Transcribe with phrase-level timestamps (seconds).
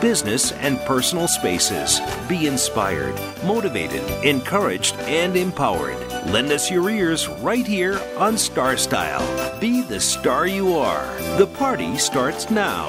[0.00, 2.00] business, and personal spaces.
[2.28, 3.14] Be inspired,
[3.44, 5.98] motivated, encouraged, and empowered.
[6.26, 9.60] Lend us your ears right here on Star Style.
[9.60, 11.06] Be the star you are.
[11.38, 12.86] The party starts now.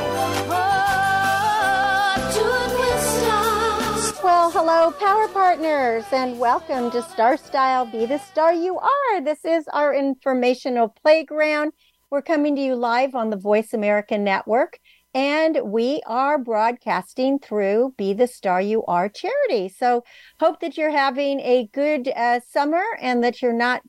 [4.23, 9.21] Well, hello, Power Partners, and welcome to Star Style Be the Star You Are.
[9.21, 11.71] This is our informational playground.
[12.09, 14.79] We're coming to you live on the Voice America Network,
[15.17, 19.67] and we are broadcasting through Be the Star You Are charity.
[19.67, 20.03] So,
[20.39, 23.81] hope that you're having a good uh, summer and that you're not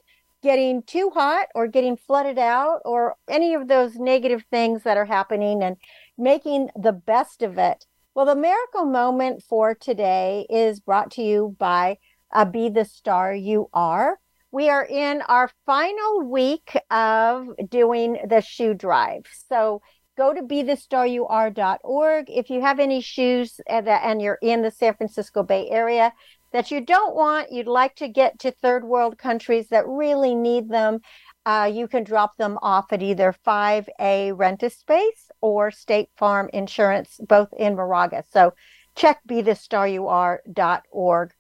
[0.43, 5.05] getting too hot or getting flooded out or any of those negative things that are
[5.05, 5.77] happening and
[6.17, 7.85] making the best of it.
[8.15, 11.99] Well, the miracle moment for today is brought to you by
[12.33, 14.19] uh, Be the Star You Are.
[14.51, 19.27] We are in our final week of doing the shoe drive.
[19.51, 19.83] So,
[20.19, 22.25] go to be the star you are.org.
[22.29, 26.13] If you have any shoes and, and you're in the San Francisco Bay Area
[26.53, 30.69] that you don't want, you'd like to get to third world countries that really need
[30.69, 30.99] them,
[31.47, 36.51] uh, you can drop them off at either 5A Rent a Space or State Farm
[36.53, 38.25] Insurance, both in Moraga.
[38.29, 38.55] So
[38.97, 41.31] check be the star you are.org.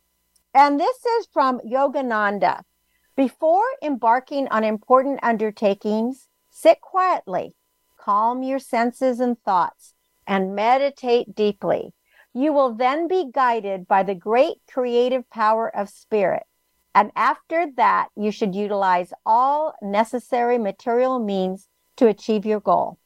[0.55, 2.62] And this is from Yogananda.
[3.17, 7.56] Before embarking on important undertakings, sit quietly
[8.09, 9.92] calm your senses and thoughts,
[10.27, 11.92] and meditate deeply.
[12.33, 16.45] You will then be guided by the great creative power of spirit.
[16.95, 21.69] And after that, you should utilize all necessary material means
[21.99, 22.99] to achieve your goal.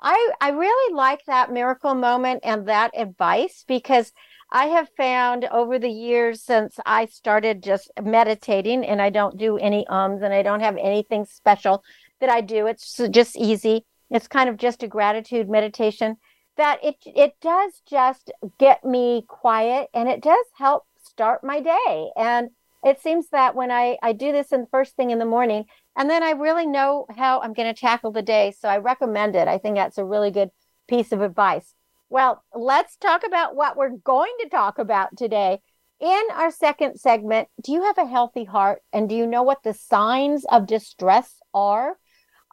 [0.00, 4.12] I, I really like that miracle moment and that advice because
[4.52, 9.58] I have found over the years since I started just meditating and I don't do
[9.58, 11.82] any ums and I don't have anything special
[12.20, 12.68] that I do.
[12.68, 13.84] It's just easy
[14.14, 16.16] it's kind of just a gratitude meditation
[16.56, 22.10] that it it does just get me quiet and it does help start my day.
[22.16, 22.50] And
[22.84, 25.64] it seems that when I, I do this in the first thing in the morning
[25.96, 29.34] and then i really know how i'm going to tackle the day so i recommend
[29.36, 29.48] it.
[29.48, 30.50] I think that's a really good
[30.86, 31.74] piece of advice.
[32.08, 35.60] Well let's talk about what we're going to talk about today.
[36.00, 38.82] In our second segment do you have a healthy heart?
[38.92, 41.96] And do you know what the signs of distress are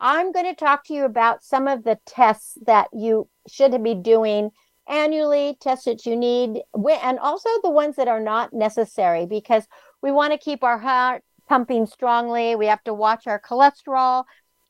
[0.02, 3.94] I'm going to talk to you about some of the tests that you should be
[3.94, 4.50] doing
[4.90, 9.68] annually, tests that you need, and also the ones that are not necessary because
[10.02, 12.56] we want to keep our heart pumping strongly.
[12.56, 14.24] We have to watch our cholesterol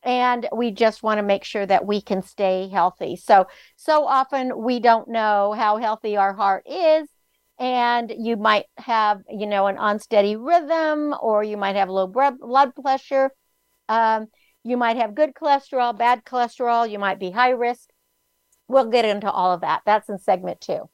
[0.03, 3.15] and we just want to make sure that we can stay healthy.
[3.15, 7.07] So, so often we don't know how healthy our heart is.
[7.57, 12.75] And you might have, you know, an unsteady rhythm, or you might have low blood
[12.75, 13.29] pressure.
[13.87, 14.27] Um,
[14.63, 16.89] you might have good cholesterol, bad cholesterol.
[16.89, 17.89] You might be high risk.
[18.67, 19.81] We'll get into all of that.
[19.85, 20.89] That's in segment two.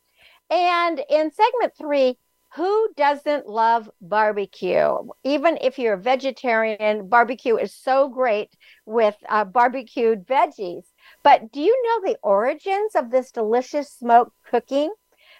[0.49, 2.17] And in segment three,
[2.55, 4.95] who doesn't love barbecue?
[5.23, 8.49] Even if you're a vegetarian, barbecue is so great
[8.85, 10.85] with uh, barbecued veggies.
[11.23, 14.91] But do you know the origins of this delicious smoked cooking?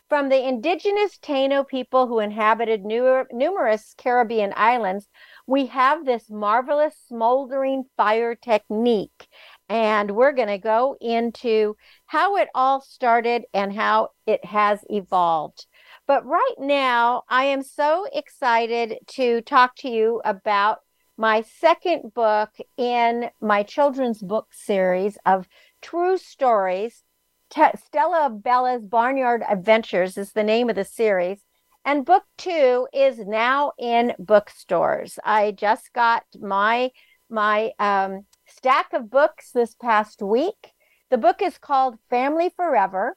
[0.10, 5.10] From the indigenous Taino people who inhabited numerous Caribbean islands
[5.48, 9.28] we have this marvelous smoldering fire technique.
[9.70, 11.76] And we're going to go into
[12.06, 15.66] how it all started and how it has evolved.
[16.06, 20.80] But right now, I am so excited to talk to you about
[21.18, 25.48] my second book in my children's book series of
[25.82, 27.04] true stories.
[27.50, 31.40] Stella Bella's Barnyard Adventures is the name of the series.
[31.88, 35.18] And book two is now in bookstores.
[35.24, 36.92] I just got my
[37.30, 40.74] my um, stack of books this past week.
[41.12, 43.16] The book is called Family Forever,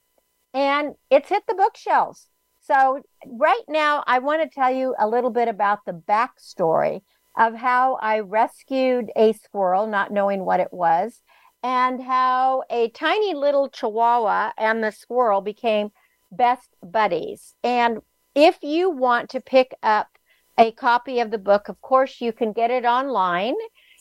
[0.54, 2.28] and it's hit the bookshelves.
[2.60, 7.00] So right now, I want to tell you a little bit about the backstory
[7.36, 11.22] of how I rescued a squirrel, not knowing what it was,
[11.64, 15.90] and how a tiny little chihuahua and the squirrel became
[16.30, 17.54] best buddies.
[17.64, 17.98] And
[18.34, 20.08] if you want to pick up
[20.58, 23.54] a copy of the book, of course, you can get it online.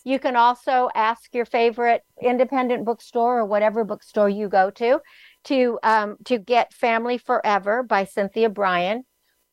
[0.03, 4.99] You can also ask your favorite independent bookstore or whatever bookstore you go to
[5.45, 9.03] to um, to get Family Forever by Cynthia Brian,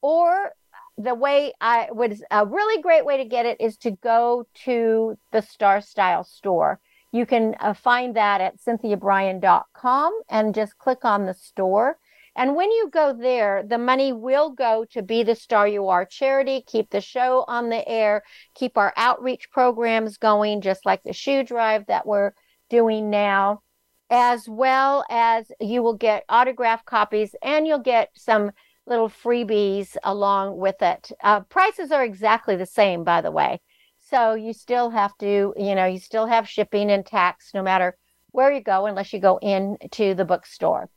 [0.02, 0.52] or
[0.98, 5.18] the way I would a really great way to get it is to go to
[5.32, 6.80] the Star Style store.
[7.12, 11.98] You can uh, find that at cynthiabrian.com and just click on the store.
[12.36, 16.04] And when you go there, the money will go to Be the Star You Are
[16.04, 18.22] charity, keep the show on the air,
[18.54, 22.32] keep our outreach programs going, just like the shoe drive that we're
[22.68, 23.62] doing now,
[24.10, 28.50] as well as you will get autograph copies and you'll get some
[28.86, 31.10] little freebies along with it.
[31.24, 33.60] Uh, prices are exactly the same, by the way.
[33.98, 37.96] So you still have to, you know, you still have shipping and tax no matter
[38.32, 40.90] where you go, unless you go into the bookstore.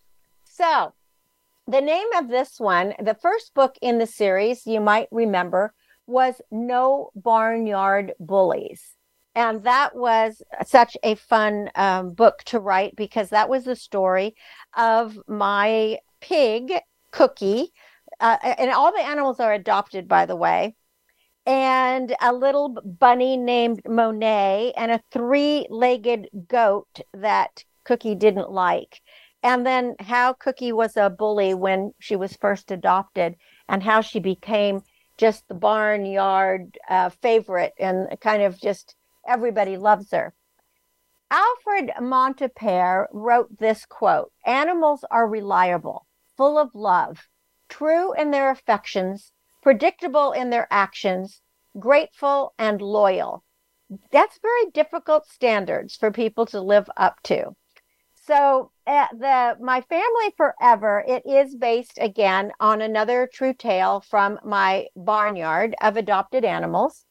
[0.43, 0.93] So
[1.69, 5.73] the name of this one, the first book in the series, you might remember,
[6.07, 8.95] was No Barnyard Bullies.
[9.35, 14.35] And that was such a fun um, book to write because that was the story
[14.75, 16.73] of my pig
[17.11, 17.71] Cookie,
[18.19, 20.75] uh, and all the animals are adopted, by the way,
[21.45, 29.01] and a little bunny named Monet, and a three legged goat that Cookie didn't like.
[29.41, 33.35] And then how Cookie was a bully when she was first adopted,
[33.67, 34.81] and how she became
[35.17, 38.95] just the barnyard uh, favorite, and kind of just
[39.27, 40.33] everybody loves her.
[41.31, 46.07] Alfred Montapert wrote this quote Animals are reliable
[46.39, 47.27] full of love,
[47.67, 51.41] true in their affections, predictable in their actions,
[51.77, 53.43] grateful and loyal.
[54.09, 57.55] That's very difficult standards for people to live up to.
[58.29, 64.37] So, uh, the My Family Forever, it is based again on another true tale from
[64.45, 67.05] my barnyard of adopted animals.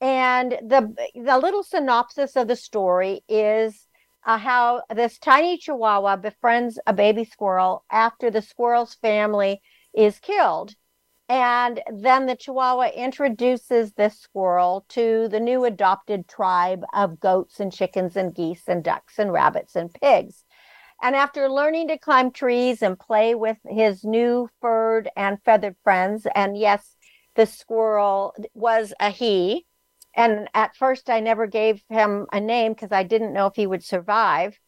[0.00, 3.86] And the the little synopsis of the story is
[4.24, 9.60] uh, how this tiny chihuahua befriends a baby squirrel after the squirrel's family
[9.92, 10.74] is killed.
[11.28, 17.70] And then the chihuahua introduces this squirrel to the new adopted tribe of goats and
[17.70, 20.44] chickens and geese and ducks and rabbits and pigs.
[21.02, 26.26] And after learning to climb trees and play with his new furred and feathered friends,
[26.34, 26.96] and yes,
[27.34, 29.66] the squirrel was a he,
[30.16, 33.66] and at first, I never gave him a name because I didn't know if he
[33.66, 34.58] would survive.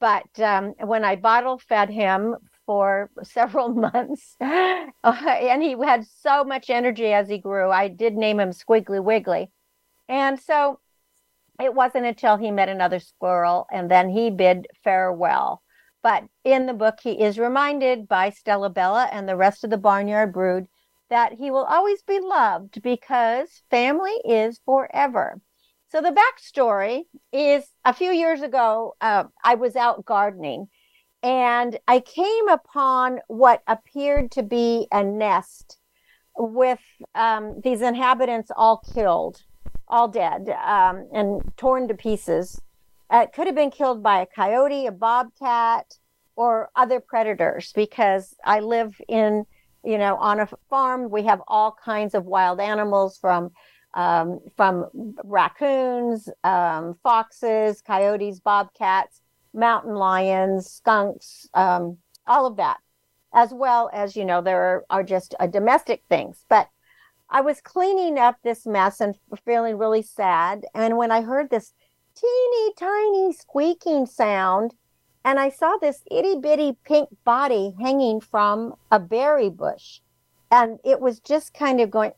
[0.00, 2.36] But um, when I bottle fed him
[2.66, 8.40] for several months, and he had so much energy as he grew, I did name
[8.40, 9.52] him Squiggly Wiggly.
[10.08, 10.80] And so
[11.60, 15.62] it wasn't until he met another squirrel and then he bid farewell.
[16.02, 19.76] But in the book, he is reminded by Stella Bella and the rest of the
[19.76, 20.68] barnyard brood
[21.10, 25.40] that he will always be loved because family is forever.
[25.90, 30.68] So the backstory is a few years ago, uh, I was out gardening
[31.22, 35.78] and I came upon what appeared to be a nest
[36.36, 36.80] with
[37.14, 39.42] um, these inhabitants all killed,
[39.88, 42.60] all dead, um, and torn to pieces.
[43.10, 45.94] Uh, it could have been killed by a coyote, a bobcat,
[46.36, 49.44] or other predators because I live in
[49.84, 53.50] you know, on a farm, we have all kinds of wild animals from
[53.94, 54.84] um, from
[55.24, 59.22] raccoons, um, foxes, coyotes, bobcats,
[59.54, 61.96] mountain lions, skunks, um,
[62.26, 62.78] all of that,
[63.32, 66.44] as well as you know there are, are just uh, domestic things.
[66.50, 66.68] But
[67.30, 71.72] I was cleaning up this mess and feeling really sad, and when I heard this
[72.20, 74.74] teeny tiny squeaking sound
[75.28, 80.00] and I saw this itty bitty pink body hanging from a berry bush.
[80.50, 82.12] And it was just kind of going.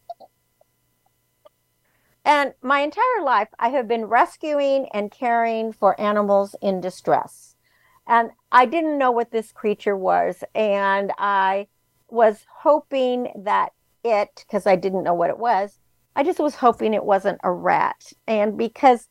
[2.25, 7.57] And my entire life, I have been rescuing and caring for animals in distress.
[8.07, 10.45] And I didn't know what this creature was.
[10.55, 11.67] And I
[12.09, 13.73] was hoping that
[14.05, 15.79] it, because I didn't know what it was,
[16.15, 18.13] I just was hoping it wasn't a rat.
[18.29, 19.09] And because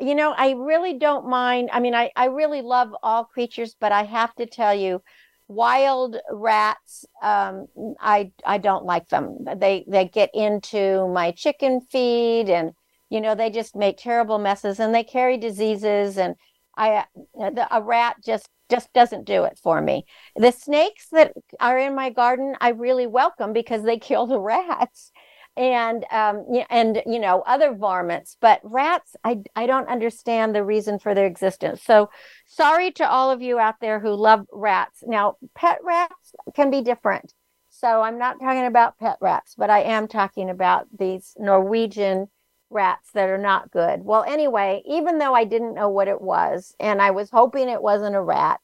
[0.00, 1.70] you know, I really don't mind.
[1.72, 5.02] I mean, I, I really love all creatures, but I have to tell you,
[5.48, 7.66] wild rats, um,
[8.00, 9.38] I I don't like them.
[9.56, 12.72] They they get into my chicken feed, and
[13.10, 16.34] you know, they just make terrible messes, and they carry diseases, and
[16.76, 20.04] I the, a rat just just doesn't do it for me.
[20.34, 25.10] The snakes that are in my garden, I really welcome because they kill the rats
[25.56, 30.98] and um, and you know other varmints but rats I, I don't understand the reason
[30.98, 31.82] for their existence.
[31.82, 32.10] So
[32.46, 35.02] sorry to all of you out there who love rats.
[35.06, 37.32] Now pet rats can be different.
[37.70, 42.28] So i'm not talking about pet rats but i am talking about these norwegian
[42.68, 44.00] rats that are not good.
[44.02, 47.82] Well anyway even though i didn't know what it was and i was hoping it
[47.82, 48.60] wasn't a rat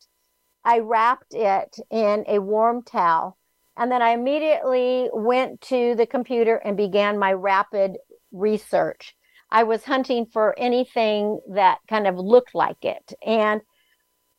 [0.65, 3.39] i wrapped it in a warm towel
[3.77, 7.97] And then I immediately went to the computer and began my rapid
[8.31, 9.15] research.
[9.51, 13.13] I was hunting for anything that kind of looked like it.
[13.25, 13.61] And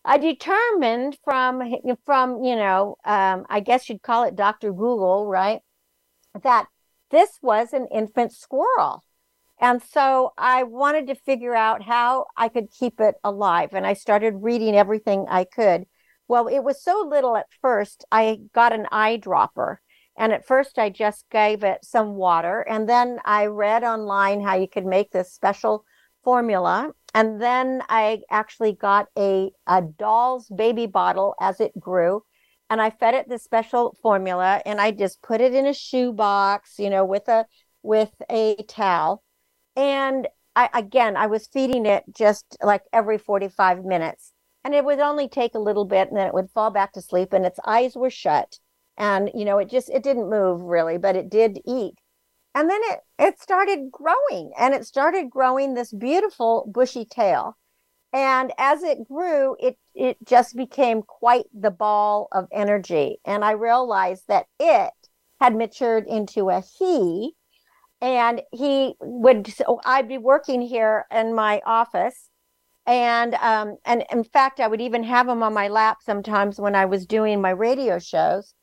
[0.06, 1.62] I determined from,
[2.06, 4.72] from you know, um, I guess you'd call it Dr.
[4.72, 5.62] Google, right?
[6.42, 6.66] That
[7.10, 9.04] this was an infant squirrel.
[9.60, 13.70] And so I wanted to figure out how I could keep it alive.
[13.74, 15.86] And I started reading everything I could.
[16.34, 19.78] Well, it was so little at first, I got an eyedropper.
[20.18, 22.62] And at first, I just gave it some water.
[22.62, 25.86] And then I read online how you could make this special
[26.24, 26.90] formula.
[27.13, 32.24] And then I actually got a, a doll's baby bottle as it grew.
[32.68, 36.12] And I fed it this special formula and I just put it in a shoe
[36.13, 37.46] box, you know, with a
[37.84, 39.22] with a towel
[39.75, 44.33] and I, again, I was feeding it just like every 45 minutes.
[44.63, 47.01] And it would only take a little bit and then it would fall back to
[47.01, 48.60] sleep and its eyes were shut.
[48.98, 51.96] And, you know, it just, it didn't move really, but it did eat.
[52.55, 57.58] And then it, it started growing and it started growing this beautiful bushy tail.
[58.13, 63.17] And as it grew, it, it just became quite the ball of energy.
[63.25, 64.93] And I realized that it
[65.41, 67.34] had matured into a he
[68.03, 72.29] and he would so i'd be working here in my office
[72.86, 76.75] and um and in fact i would even have him on my lap sometimes when
[76.75, 78.54] i was doing my radio shows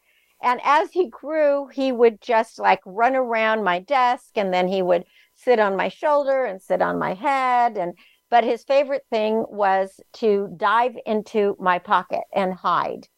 [0.43, 4.83] and as he grew he would just like run around my desk and then he
[4.83, 7.95] would sit on my shoulder and sit on my head and
[8.31, 13.09] but his favorite thing was to dive into my pocket and hide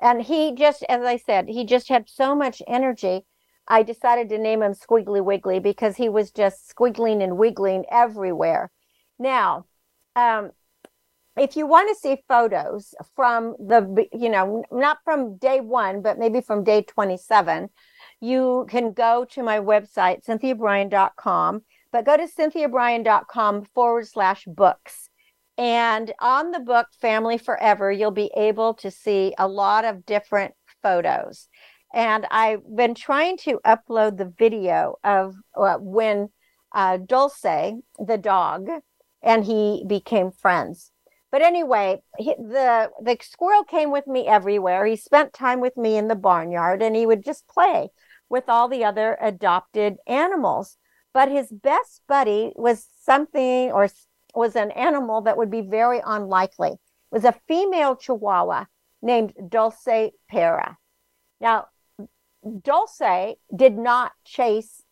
[0.00, 3.24] and he just as i said he just had so much energy
[3.66, 8.70] I decided to name him Squiggly Wiggly because he was just squiggling and wiggling everywhere.
[9.18, 9.64] Now,
[10.16, 10.50] um,
[11.36, 16.18] if you want to see photos from the, you know, not from day one, but
[16.18, 17.68] maybe from day 27,
[18.20, 25.08] you can go to my website, cynthiabrian.com, but go to cynthiabrian.com forward slash books.
[25.58, 30.54] And on the book Family Forever, you'll be able to see a lot of different
[30.82, 31.48] photos.
[31.92, 36.28] And I've been trying to upload the video of uh, when
[36.74, 38.68] uh, Dulce, the dog,
[39.24, 40.92] and he became friends.
[41.32, 44.86] But anyway, he, the the squirrel came with me everywhere.
[44.86, 47.88] He spent time with me in the barnyard, and he would just play
[48.28, 50.76] with all the other adopted animals.
[51.12, 53.88] But his best buddy was something, or
[54.34, 56.70] was an animal that would be very unlikely.
[56.70, 56.78] It
[57.10, 58.66] was a female Chihuahua
[59.02, 60.78] named Dulce Pera.
[61.40, 61.66] Now,
[62.62, 64.82] Dulce did not chase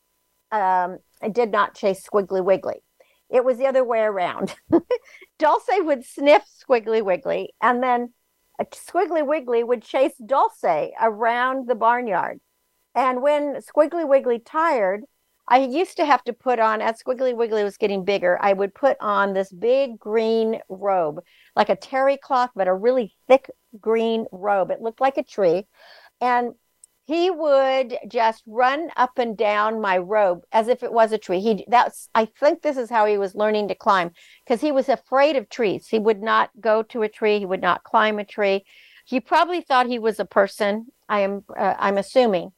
[0.51, 0.99] um,
[1.31, 2.83] did not chase Squiggly Wiggly.
[3.33, 4.55] It was the other way around.
[5.39, 8.13] Dulce would sniff Squiggly Wiggly, and then
[8.61, 12.41] Squiggly Wiggly would chase Dulce around the barnyard.
[12.95, 15.05] And when Squiggly Wiggly tired,
[15.49, 18.75] I used to have to put on, as Squiggly Wiggly was getting bigger, I would
[18.75, 21.21] put on this big green robe,
[21.57, 24.71] like a terry cloth, but a really thick green robe.
[24.71, 25.67] It looked like a tree.
[26.21, 26.53] And
[27.05, 31.41] he would just run up and down my robe as if it was a tree.
[31.41, 34.13] He that's I think this is how he was learning to climb
[34.45, 35.89] because he was afraid of trees.
[35.89, 37.41] He would not go to a tree.
[37.41, 38.65] He would not climb a tree.
[39.05, 40.87] He probably thought he was a person.
[41.09, 42.53] I am uh, I'm assuming.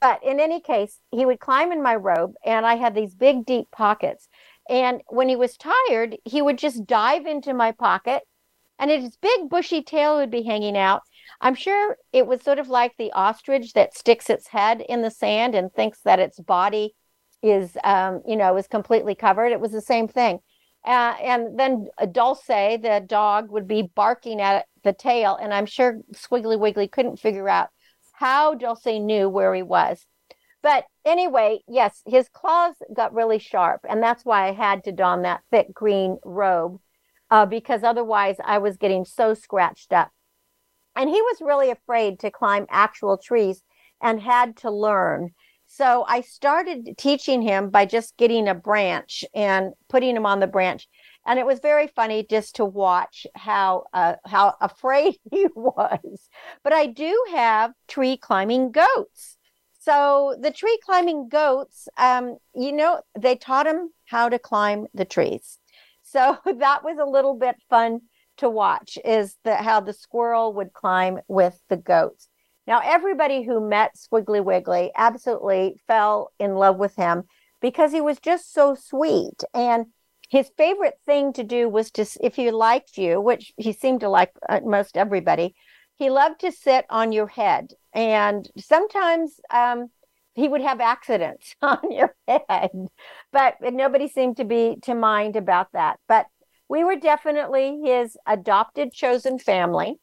[0.00, 3.46] But in any case, he would climb in my robe and I had these big
[3.46, 4.28] deep pockets.
[4.68, 8.22] And when he was tired, he would just dive into my pocket
[8.78, 11.02] and his big bushy tail would be hanging out
[11.40, 15.10] I'm sure it was sort of like the ostrich that sticks its head in the
[15.10, 16.94] sand and thinks that its body
[17.42, 19.52] is, um, you know, is completely covered.
[19.52, 20.40] It was the same thing.
[20.84, 25.36] Uh, and then Dulce, the dog, would be barking at the tail.
[25.40, 27.68] And I'm sure Squiggly Wiggly couldn't figure out
[28.12, 30.06] how Dulce knew where he was.
[30.62, 33.82] But anyway, yes, his claws got really sharp.
[33.88, 36.80] And that's why I had to don that thick green robe
[37.30, 40.10] uh, because otherwise I was getting so scratched up.
[40.98, 43.62] And he was really afraid to climb actual trees
[44.02, 45.30] and had to learn.
[45.66, 50.48] So I started teaching him by just getting a branch and putting him on the
[50.48, 50.88] branch.
[51.24, 56.28] And it was very funny just to watch how uh, how afraid he was.
[56.64, 59.36] But I do have tree climbing goats.
[59.78, 65.04] So the tree climbing goats, um, you know, they taught him how to climb the
[65.04, 65.60] trees.
[66.02, 68.00] So that was a little bit fun
[68.38, 72.28] to watch is the how the squirrel would climb with the goats.
[72.66, 77.24] Now, everybody who met Squiggly Wiggly absolutely fell in love with him
[77.62, 79.42] because he was just so sweet.
[79.54, 79.86] And
[80.28, 84.10] his favorite thing to do was to, if he liked you, which he seemed to
[84.10, 85.54] like uh, most everybody,
[85.96, 87.72] he loved to sit on your head.
[87.94, 89.88] And sometimes um,
[90.34, 92.70] he would have accidents on your head,
[93.32, 95.98] but nobody seemed to be to mind about that.
[96.06, 96.26] But
[96.68, 99.96] we were definitely his adopted chosen family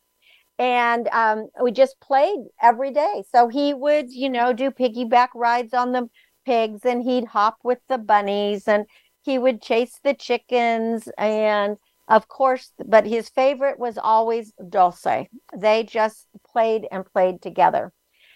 [0.58, 3.24] and um, we just played every day.
[3.32, 6.10] So he would, you know, do piggyback rides on the
[6.46, 8.86] pigs, and he'd hop with the bunnies, and
[9.24, 15.28] he would chase the chickens, and of course, but his favorite was always Dulce.
[15.58, 17.92] They just played and played together.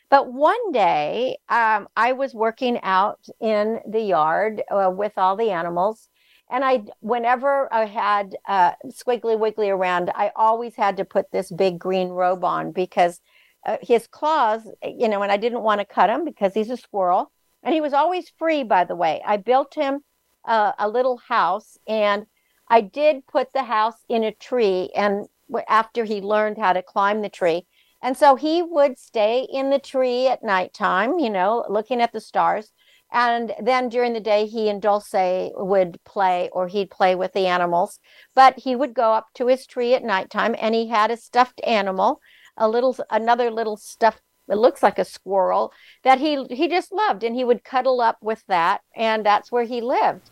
[0.10, 5.52] But one day, um, I was working out in the yard uh, with all the
[5.52, 6.10] animals,
[6.50, 11.52] and I, whenever I had uh, Squiggly Wiggly around, I always had to put this
[11.52, 13.22] big green robe on because
[13.66, 16.78] uh, his claws, you know, and I didn't want to cut him because he's a
[16.78, 17.32] squirrel.
[17.62, 19.22] And he was always free, by the way.
[19.26, 20.00] I built him
[20.46, 22.26] uh, a little house and
[22.68, 24.90] I did put the house in a tree.
[24.96, 25.28] And
[25.68, 27.66] after he learned how to climb the tree,
[28.02, 32.22] and so he would stay in the tree at nighttime, you know, looking at the
[32.22, 32.72] stars.
[33.12, 37.48] And then during the day, he and Dulce would play, or he'd play with the
[37.48, 38.00] animals.
[38.36, 41.60] But he would go up to his tree at nighttime, and he had a stuffed
[41.66, 42.22] animal,
[42.56, 44.22] a little, another little stuffed.
[44.48, 45.72] It looks like a squirrel
[46.04, 49.66] that he he just loved, and he would cuddle up with that, and that's where
[49.66, 50.30] he lived.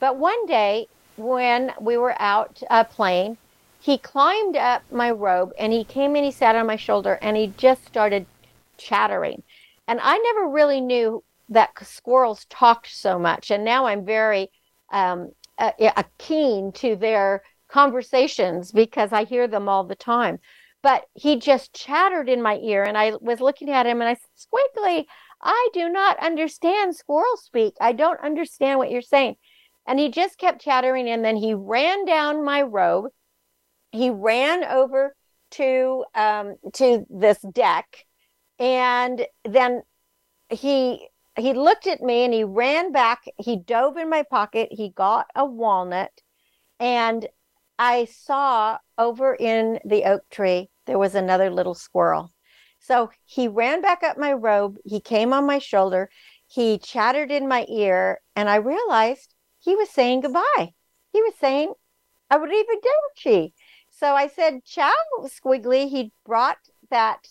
[0.00, 3.38] But one day, when we were out uh, playing,
[3.80, 7.36] he climbed up my robe, and he came and he sat on my shoulder, and
[7.36, 8.26] he just started
[8.76, 9.42] chattering.
[9.86, 14.50] And I never really knew that squirrels talked so much, and now I'm very
[14.92, 15.32] um,
[16.18, 20.38] keen to their conversations because I hear them all the time.
[20.82, 24.14] But he just chattered in my ear, and I was looking at him, and I
[24.14, 25.06] said, "Squiggly,
[25.42, 27.74] I do not understand squirrel speak.
[27.80, 29.36] I don't understand what you're saying."
[29.86, 33.06] And he just kept chattering, and then he ran down my robe.
[33.92, 35.14] He ran over
[35.52, 37.86] to um, to this deck,
[38.58, 39.82] and then
[40.50, 43.24] he he looked at me and he ran back.
[43.38, 44.68] He dove in my pocket.
[44.70, 46.22] He got a walnut.
[46.78, 47.28] And
[47.78, 52.32] I saw over in the oak tree, there was another little squirrel.
[52.78, 54.76] So he ran back up my robe.
[54.84, 56.10] He came on my shoulder.
[56.46, 58.20] He chattered in my ear.
[58.36, 60.74] And I realized he was saying goodbye.
[61.12, 61.72] He was saying,
[62.30, 63.52] Arrivederci.
[63.90, 64.92] So I said, Ciao,
[65.22, 65.88] Squiggly.
[65.88, 66.58] He brought
[66.90, 67.26] that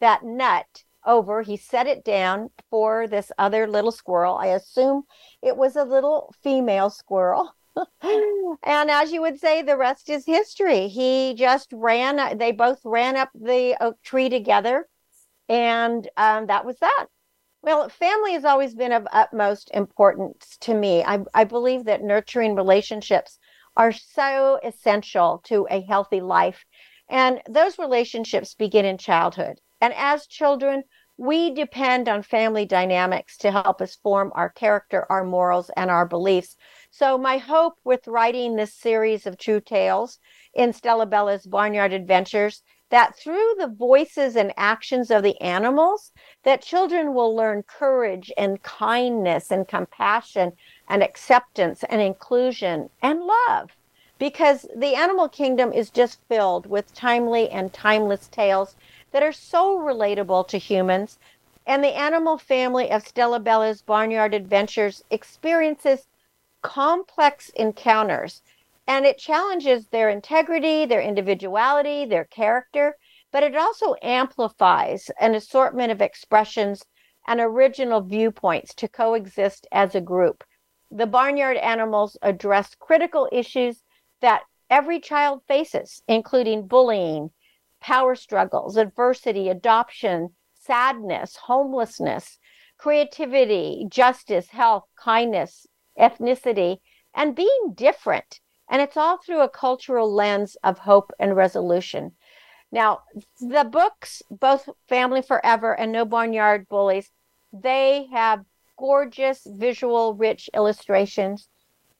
[0.00, 1.42] that nut over.
[1.42, 4.36] He set it down for this other little squirrel.
[4.36, 5.04] I assume
[5.42, 7.54] it was a little female squirrel.
[8.02, 10.88] and as you would say, the rest is history.
[10.88, 14.88] He just ran, they both ran up the oak tree together.
[15.48, 17.06] And um, that was that.
[17.62, 21.02] Well, family has always been of utmost importance to me.
[21.02, 23.38] I, I believe that nurturing relationships
[23.76, 26.64] are so essential to a healthy life.
[27.08, 29.60] And those relationships begin in childhood.
[29.84, 30.84] And as children,
[31.18, 36.06] we depend on family dynamics to help us form our character, our morals, and our
[36.06, 36.56] beliefs.
[36.90, 40.20] So, my hope with writing this series of true tales
[40.54, 46.12] in Stella Bella's Barnyard Adventures that through the voices and actions of the animals
[46.44, 50.54] that children will learn courage and kindness and compassion
[50.88, 53.76] and acceptance and inclusion and love
[54.18, 58.76] because the animal kingdom is just filled with timely and timeless tales
[59.14, 61.20] that are so relatable to humans.
[61.68, 66.08] And the animal family of Stella Bella's Barnyard Adventures experiences
[66.62, 68.42] complex encounters
[68.88, 72.96] and it challenges their integrity, their individuality, their character,
[73.30, 76.84] but it also amplifies an assortment of expressions
[77.28, 80.42] and original viewpoints to coexist as a group.
[80.90, 83.84] The barnyard animals address critical issues
[84.20, 87.30] that every child faces, including bullying,
[87.84, 92.38] power struggles, adversity, adoption, sadness, homelessness,
[92.78, 95.66] creativity, justice, health, kindness,
[95.98, 96.78] ethnicity,
[97.14, 98.40] and being different.
[98.70, 102.12] And it's all through a cultural lens of hope and resolution.
[102.72, 103.00] Now,
[103.38, 107.10] the books, both Family Forever and No Barnyard Bullies,
[107.52, 108.46] they have
[108.78, 111.50] gorgeous, visual, rich illustrations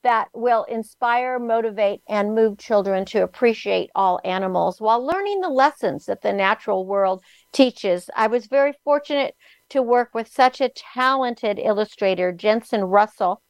[0.05, 6.05] that will inspire, motivate, and move children to appreciate all animals while learning the lessons
[6.05, 8.07] that the natural world teaches.
[8.15, 9.35] I was very fortunate
[9.69, 13.41] to work with such a talented illustrator, Jensen Russell,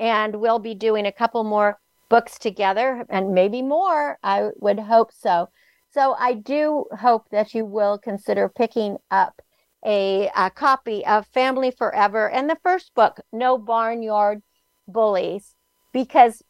[0.00, 4.18] and we'll be doing a couple more books together and maybe more.
[4.22, 5.50] I would hope so.
[5.92, 9.42] So I do hope that you will consider picking up
[9.84, 14.40] a, a copy of Family Forever and the first book, No Barnyard
[14.86, 15.54] Bullies
[15.98, 16.42] because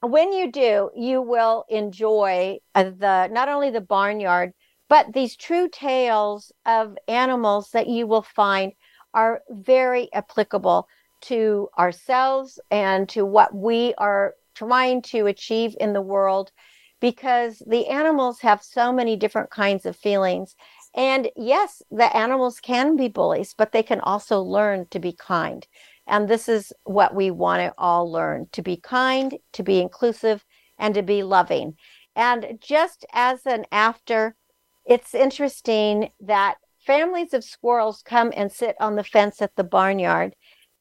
[0.00, 4.52] when you do, you will enjoy the not only the barnyard,
[4.88, 8.72] But these true tales of animals that you will find
[9.14, 10.86] are very applicable
[11.22, 16.52] to ourselves and to what we are trying to achieve in the world
[17.00, 20.54] because the animals have so many different kinds of feelings.
[20.94, 25.66] And yes, the animals can be bullies, but they can also learn to be kind.
[26.06, 30.44] And this is what we want to all learn to be kind, to be inclusive,
[30.78, 31.76] and to be loving.
[32.16, 34.34] And just as an after,
[34.84, 40.34] it's interesting that families of squirrels come and sit on the fence at the barnyard.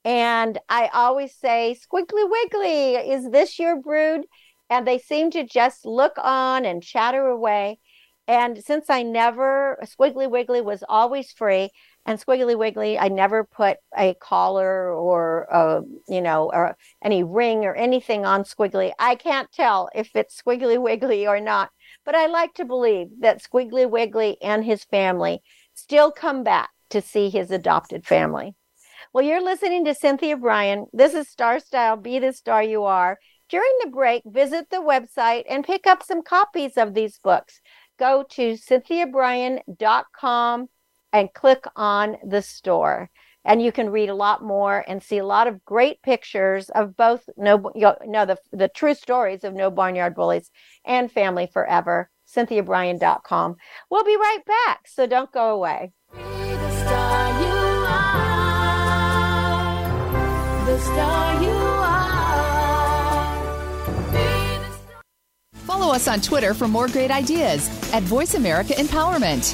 [0.03, 4.21] And I always say, Squiggly Wiggly, is this your brood?
[4.69, 7.79] And they seem to just look on and chatter away.
[8.27, 11.69] And since I never, Squiggly Wiggly was always free,
[12.05, 17.63] and Squiggly Wiggly, I never put a collar or, a, you know, or any ring
[17.63, 18.91] or anything on Squiggly.
[18.97, 21.69] I can't tell if it's Squiggly Wiggly or not,
[22.03, 25.41] but I like to believe that Squiggly Wiggly and his family
[25.73, 28.55] still come back to see his adopted family.
[29.13, 30.87] Well, you're listening to Cynthia Brian.
[30.93, 33.19] This is Star Style Be the Star You Are.
[33.49, 37.59] During the break, visit the website and pick up some copies of these books.
[37.99, 40.69] Go to cynthiabrian.com
[41.13, 43.09] and click on the store.
[43.43, 46.95] And you can read a lot more and see a lot of great pictures of
[46.95, 50.51] both no, you know, the, the true stories of No Barnyard Bullies
[50.85, 52.09] and Family Forever.
[52.33, 53.55] CynthiaBrian.com.
[53.89, 55.91] We'll be right back, so don't go away.
[65.65, 69.53] Follow us on Twitter for more great ideas at Voice America Empowerment.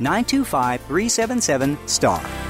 [0.00, 2.49] 925 377 STAR.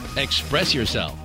[0.17, 1.17] express yourself.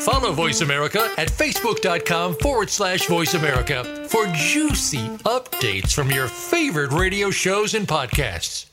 [0.00, 6.92] Follow Voice America at facebook.com forward slash voice America for juicy updates from your favorite
[6.92, 8.66] radio shows and podcasts.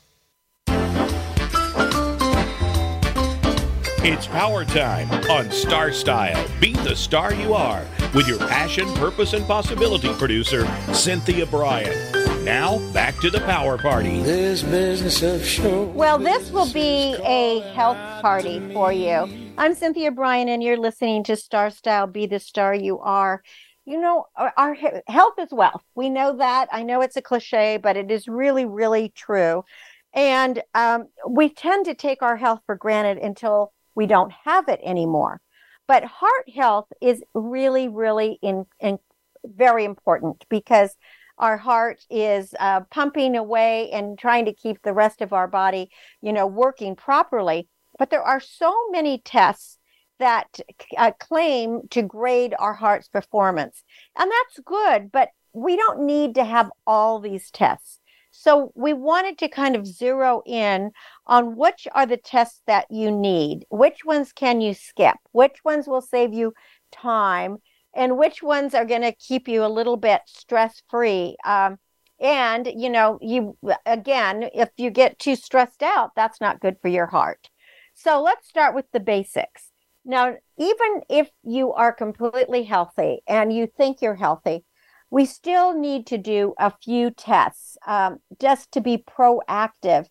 [4.00, 6.48] It's power time on Star Style.
[6.60, 12.17] Be the star you are with your passion, purpose, and possibility producer, Cynthia Brian.
[12.48, 14.22] Now, back to the power party.
[14.22, 15.84] This business of show.
[15.84, 19.28] Well, this will be a health party for you.
[19.58, 23.42] I'm Cynthia Brian, and you're listening to Star Style Be the Star You Are.
[23.84, 24.74] You know, our, our
[25.08, 25.82] health is wealth.
[25.94, 26.70] We know that.
[26.72, 29.62] I know it's a cliche, but it is really, really true.
[30.14, 34.80] And um, we tend to take our health for granted until we don't have it
[34.82, 35.42] anymore.
[35.86, 39.00] But heart health is really, really in, in
[39.44, 40.96] very important because
[41.38, 45.90] our heart is uh, pumping away and trying to keep the rest of our body,
[46.20, 47.68] you know, working properly.
[47.98, 49.78] But there are so many tests
[50.18, 50.60] that
[50.96, 53.82] uh, claim to grade our heart's performance,
[54.18, 55.10] and that's good.
[55.12, 58.00] But we don't need to have all these tests.
[58.30, 60.92] so we wanted to kind of zero in
[61.26, 65.88] on which are the tests that you need, which ones can you skip, which ones
[65.88, 66.52] will save you
[66.92, 67.58] time,
[67.94, 71.36] and which ones are going to keep you a little bit stress free.
[71.44, 71.78] Um,
[72.20, 76.88] and, you know, you again, if you get too stressed out, that's not good for
[76.88, 77.48] your heart.
[77.94, 79.70] So let's start with the basics.
[80.04, 84.64] Now, even if you are completely healthy and you think you're healthy,
[85.10, 90.06] we still need to do a few tests um, just to be proactive.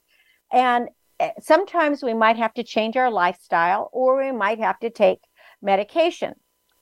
[0.52, 4.90] And eh, sometimes we might have to change our lifestyle or we might have to
[4.90, 5.20] take
[5.62, 6.34] medication.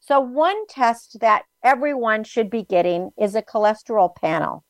[0.08, 4.64] So, one test that everyone should be getting is a cholesterol panel.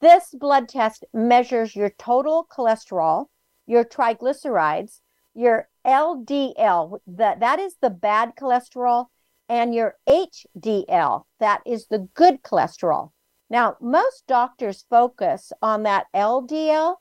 [0.00, 3.26] This blood test measures your total cholesterol,
[3.66, 5.00] your triglycerides,
[5.34, 9.06] your LDL, that, that is the bad cholesterol,
[9.48, 13.10] and your HDL, that is the good cholesterol.
[13.50, 16.98] Now, most doctors focus on that LDL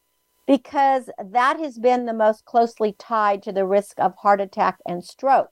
[0.47, 5.03] because that has been the most closely tied to the risk of heart attack and
[5.03, 5.51] stroke.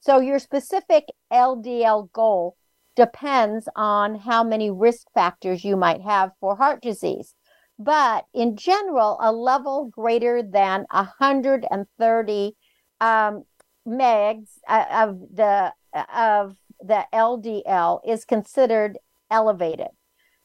[0.00, 2.56] So, your specific LDL goal
[2.96, 7.34] depends on how many risk factors you might have for heart disease.
[7.78, 12.56] But in general, a level greater than 130
[13.00, 13.44] um,
[13.86, 15.72] megs uh, of the
[16.14, 18.98] of the LDL is considered
[19.30, 19.88] elevated.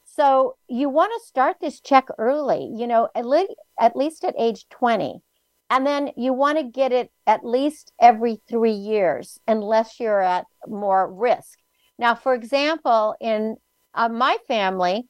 [0.04, 4.34] So you want to start this check early, you know, at, le- at least at
[4.38, 5.20] age 20.
[5.68, 10.46] And then you want to get it at least every three years, unless you're at
[10.66, 11.58] more risk.
[11.98, 13.56] Now, for example, in
[13.94, 15.08] uh, my family,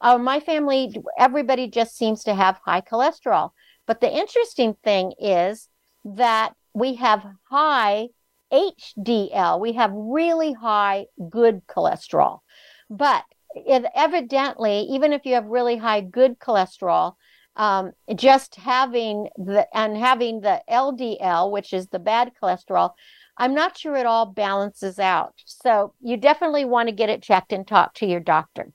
[0.00, 3.50] uh, my family, everybody just seems to have high cholesterol.
[3.86, 5.68] But the interesting thing is
[6.04, 8.08] that we have high
[8.52, 9.60] HDL.
[9.60, 12.40] We have really high good cholesterol.
[12.90, 17.14] But it, evidently, even if you have really high good cholesterol,
[17.56, 22.92] um, just having the and having the LDL, which is the bad cholesterol,
[23.36, 25.34] I'm not sure it all balances out.
[25.44, 28.72] So you definitely want to get it checked and talk to your doctor.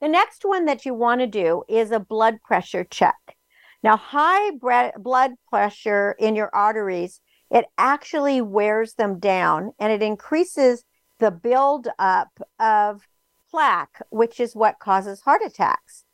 [0.00, 3.36] The next one that you want to do is a blood pressure check.
[3.82, 10.84] Now, high blood pressure in your arteries, it actually wears them down and it increases
[11.18, 13.06] the buildup of
[13.50, 16.04] plaque, which is what causes heart attacks.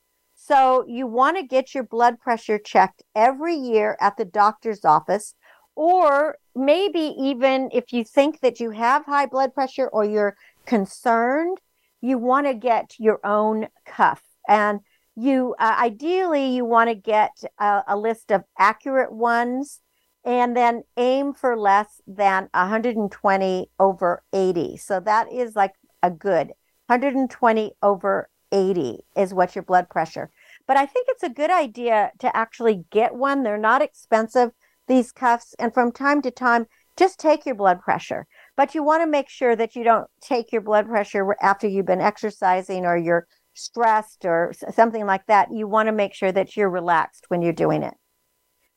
[0.48, 5.34] So, you want to get your blood pressure checked every year at the doctor's office,
[5.76, 11.58] or maybe even if you think that you have high blood pressure or you're concerned,
[12.00, 14.22] you want to get your own cuff.
[14.48, 14.80] And
[15.16, 19.80] you uh, ideally you want to get a, a, list of accurate ones
[20.24, 25.72] and then aim for less than 120 over 80 so that is like
[26.04, 26.52] a good
[26.86, 30.30] 120 over 80 is what your blood pressure
[30.68, 34.50] but i think it's a good idea to actually get one they're not expensive
[34.86, 38.26] these cuffs and from time to time just take your blood pressure
[38.56, 41.86] but you want to make sure that you don't take your blood pressure after you've
[41.86, 43.26] been exercising or you're
[43.58, 47.52] stressed or something like that, you want to make sure that you're relaxed when you're
[47.52, 47.94] doing it.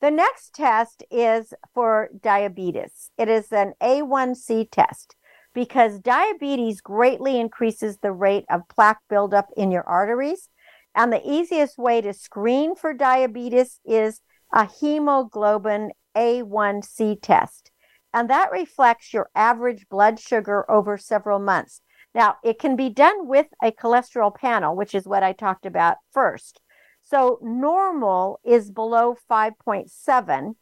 [0.01, 3.11] The next test is for diabetes.
[3.17, 5.15] It is an A1C test
[5.53, 10.49] because diabetes greatly increases the rate of plaque buildup in your arteries.
[10.95, 14.21] And the easiest way to screen for diabetes is
[14.53, 17.71] a hemoglobin A1C test.
[18.13, 21.81] And that reflects your average blood sugar over several months.
[22.13, 25.97] Now, it can be done with a cholesterol panel, which is what I talked about
[26.11, 26.59] first.
[27.01, 30.55] So, normal is below 5.7.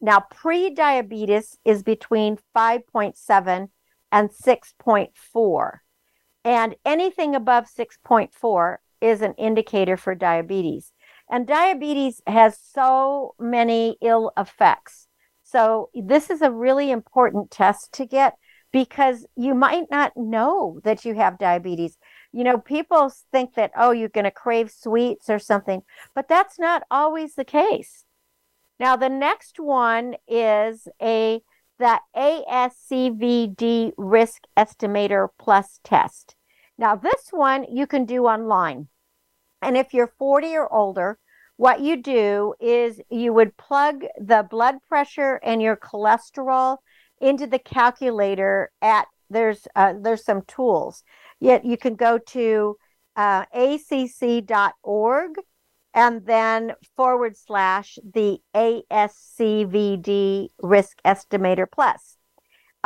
[0.00, 3.68] Now, pre diabetes is between 5.7
[4.12, 5.78] and 6.4.
[6.44, 10.92] And anything above 6.4 is an indicator for diabetes.
[11.30, 15.08] And diabetes has so many ill effects.
[15.42, 18.34] So, this is a really important test to get
[18.72, 21.96] because you might not know that you have diabetes.
[22.32, 25.82] You know, people think that, oh, you're going to crave sweets or something,
[26.14, 28.04] but that's not always the case.
[28.78, 31.40] Now, the next one is a
[31.78, 36.34] the ASCVD risk estimator plus test.
[36.78, 38.88] Now, this one you can do online.
[39.60, 41.18] And if you're 40 or older,
[41.56, 46.78] what you do is you would plug the blood pressure and your cholesterol
[47.20, 51.02] into the calculator at there's uh, there's some tools.
[51.40, 52.76] Yet you can go to
[53.16, 55.30] uh, acc.org
[55.94, 62.17] and then forward slash the ASCVD risk estimator plus.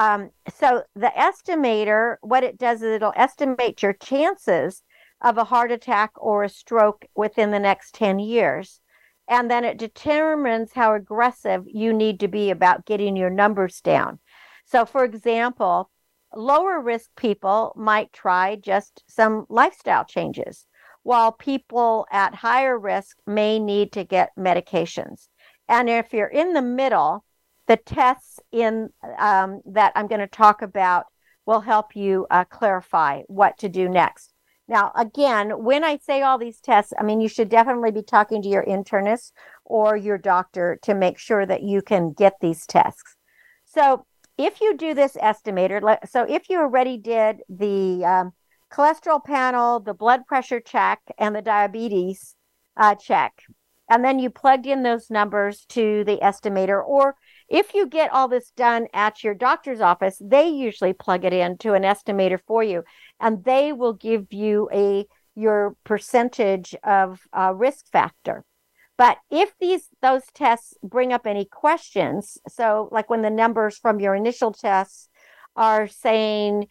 [0.02, 4.82] Um, so the estimator, what it does is it'll estimate your chances
[5.20, 8.80] of a heart attack or a stroke within the next 10 years.
[9.28, 14.18] And then it determines how aggressive you need to be about getting your numbers down.
[14.64, 15.88] So, for example,
[16.34, 20.66] lower risk people might try just some lifestyle changes,
[21.04, 25.28] while people at higher risk may need to get medications.
[25.68, 27.24] And if you're in the middle,
[27.66, 31.06] the tests in um, that I'm going to talk about
[31.46, 34.32] will help you uh, clarify what to do next.
[34.68, 38.42] Now, again, when I say all these tests, I mean, you should definitely be talking
[38.42, 39.32] to your internist
[39.64, 43.16] or your doctor to make sure that you can get these tests.
[43.64, 44.06] So,
[44.38, 48.32] if you do this estimator, so if you already did the um,
[48.72, 52.34] cholesterol panel, the blood pressure check, and the diabetes
[52.76, 53.42] uh, check,
[53.90, 57.14] and then you plugged in those numbers to the estimator, or
[57.52, 61.58] if you get all this done at your doctor's office, they usually plug it in
[61.58, 62.82] to an estimator for you,
[63.20, 68.44] and they will give you a your percentage of uh, risk factor.
[68.96, 74.00] But if these those tests bring up any questions, so like when the numbers from
[74.00, 75.10] your initial tests
[75.54, 76.68] are saying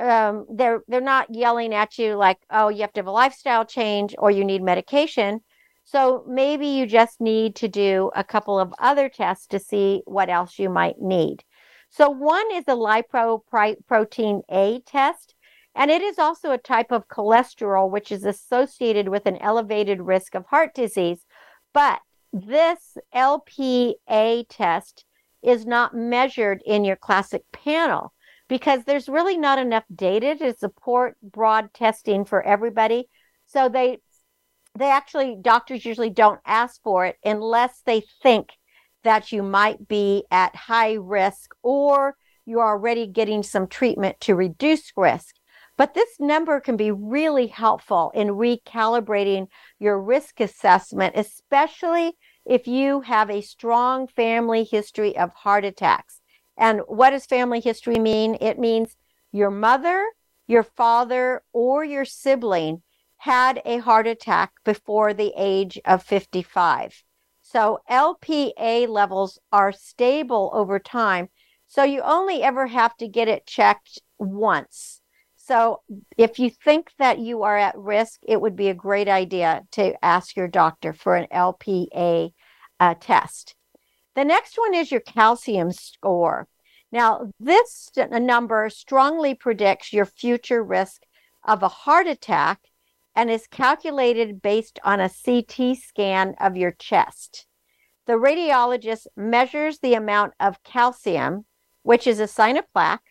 [0.00, 3.64] um, they're they're not yelling at you like, oh, you have to have a lifestyle
[3.64, 5.40] change or you need medication.
[5.86, 10.28] So maybe you just need to do a couple of other tests to see what
[10.28, 11.44] else you might need.
[11.90, 15.36] So one is a lipoprotein A test,
[15.76, 20.34] and it is also a type of cholesterol which is associated with an elevated risk
[20.34, 21.24] of heart disease.
[21.72, 22.00] But
[22.32, 25.04] this LPA test
[25.40, 28.12] is not measured in your classic panel
[28.48, 33.08] because there's really not enough data to support broad testing for everybody.
[33.46, 33.98] So they
[34.76, 38.50] they actually doctors usually don't ask for it unless they think
[39.04, 44.92] that you might be at high risk or you're already getting some treatment to reduce
[44.96, 45.36] risk.
[45.76, 52.14] But this number can be really helpful in recalibrating your risk assessment, especially
[52.46, 56.20] if you have a strong family history of heart attacks.
[56.56, 58.38] And what does family history mean?
[58.40, 58.96] It means
[59.32, 60.06] your mother,
[60.46, 62.82] your father, or your sibling
[63.26, 67.02] had a heart attack before the age of 55.
[67.42, 71.28] So LPA levels are stable over time.
[71.66, 75.00] So you only ever have to get it checked once.
[75.34, 75.80] So
[76.16, 80.04] if you think that you are at risk, it would be a great idea to
[80.04, 82.32] ask your doctor for an LPA
[82.78, 83.56] uh, test.
[84.14, 86.46] The next one is your calcium score.
[86.92, 91.02] Now, this number strongly predicts your future risk
[91.44, 92.60] of a heart attack
[93.16, 97.46] and is calculated based on a CT scan of your chest.
[98.06, 101.46] The radiologist measures the amount of calcium,
[101.82, 103.02] which is a sign of plaque,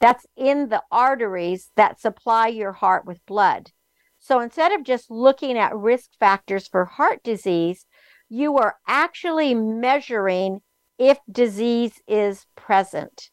[0.00, 3.70] that's in the arteries that supply your heart with blood.
[4.18, 7.86] So instead of just looking at risk factors for heart disease,
[8.28, 10.60] you are actually measuring
[10.98, 13.30] if disease is present.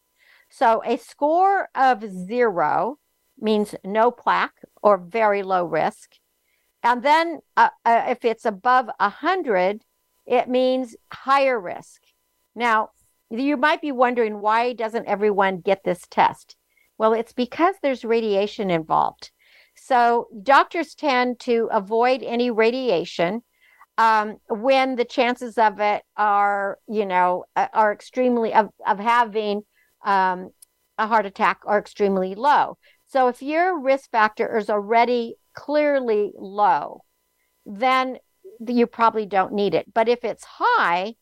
[0.50, 2.98] So a score of zero
[3.40, 6.16] means no plaque or very low risk.
[6.84, 9.84] And then uh, uh, if it's above 100,
[10.26, 12.02] it means higher risk.
[12.56, 12.90] Now,
[13.30, 16.56] you might be wondering why doesn't everyone get this test?
[16.98, 19.32] Well, it's because there's radiation involved.
[19.76, 23.42] So doctors tend to avoid any radiation
[23.98, 29.62] um, when the chances of it are, you know, uh, are extremely of, of having
[30.04, 30.52] um,
[30.98, 32.78] a heart attack are extremely low.
[33.12, 37.04] So if your risk factor is already clearly low,
[37.66, 38.20] then
[38.66, 39.94] you probably don't need it.
[39.94, 41.16] But if it's high,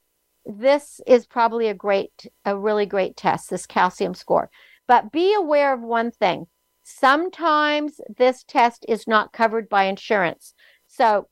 [0.45, 4.51] this is probably a great, a really great test, this calcium score.
[4.87, 6.45] But be aware of one thing.
[6.83, 10.53] Sometimes this test is not covered by insurance.
[10.87, 11.27] So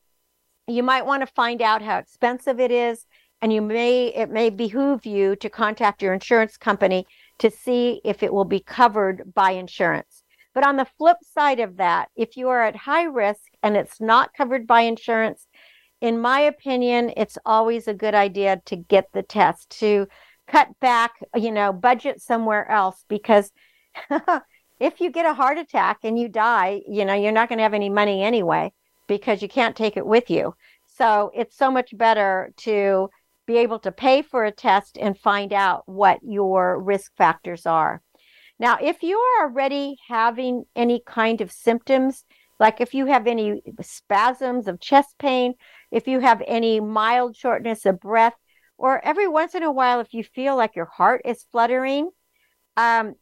[0.65, 3.05] you might want to find out how expensive it is
[3.43, 7.05] and you may it may behoove you to contact your insurance company
[7.37, 10.23] to see if it will be covered by insurance.
[10.57, 14.01] But on the flip side of that, if you are at high risk and it's
[14.01, 15.45] not covered by insurance,
[16.01, 20.07] in my opinion, it's always a good idea to get the test to
[20.47, 23.51] cut back, you know, budget somewhere else because
[24.79, 27.63] if you get a heart attack and you die, you know, you're not going to
[27.63, 28.73] have any money anyway
[29.05, 30.55] because you can't take it with you.
[30.87, 33.11] So it's so much better to
[33.45, 38.01] be able to pay for a test and find out what your risk factors are.
[38.59, 42.23] Now, if you are already having any kind of symptoms,
[42.59, 45.53] like if you have any spasms of chest pain,
[45.91, 48.33] if you have any mild shortness of breath,
[48.77, 52.09] or every once in a while, if you feel like your heart is fluttering,
[52.77, 53.15] um,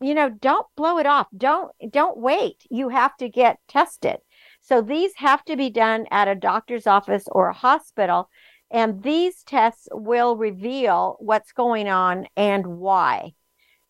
[0.00, 1.26] you know, don't blow it off.
[1.36, 2.64] Don't don't wait.
[2.70, 4.18] You have to get tested.
[4.60, 8.28] So these have to be done at a doctor's office or a hospital.
[8.70, 13.34] And these tests will reveal what's going on and why.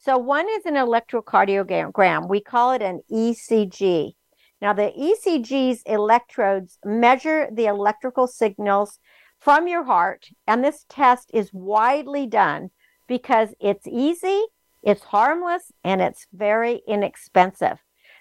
[0.05, 2.28] So one is an electrocardiogram.
[2.28, 4.12] We call it an ECG.
[4.61, 8.98] Now, the ECG's electrodes measure the electrical signals
[9.40, 12.70] from your heart, and this test is widely done
[13.09, 14.42] because it's easy,
[14.82, 17.78] it's harmless, and it's very inexpensive.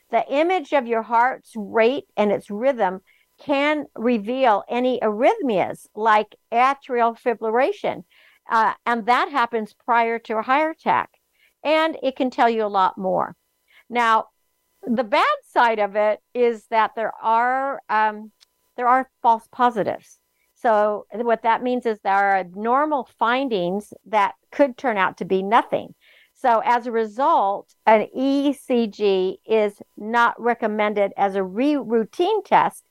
[0.10, 3.02] The image of your heart's rate and its rhythm
[3.42, 8.06] can reveal any arrhythmias like atrial fibrillation,
[8.50, 11.10] uh, and that happens prior to a heart attack.
[11.64, 13.36] And it can tell you a lot more.
[13.90, 14.28] Now,
[14.86, 18.32] the bad side of it is that there are um,
[18.76, 20.20] there are false positives.
[20.56, 25.44] So what that means is there are abnormal findings that could turn out to be
[25.44, 25.94] nothing.
[26.34, 32.84] So as a result, an ECG is not recommended as a re- routine test.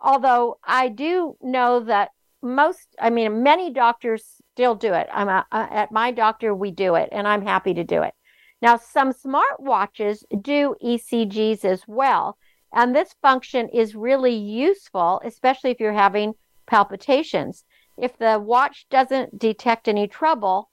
[0.00, 2.10] Although I do know that
[2.42, 5.08] most, I mean, many doctors still do it.
[5.12, 8.14] I'm a, at my doctor, we do it, and I'm happy to do it.
[8.62, 12.36] Now, some smartwatches do ECGs as well.
[12.72, 16.34] And this function is really useful, especially if you're having
[16.66, 17.64] palpitations.
[17.96, 20.70] If the watch doesn't detect any trouble,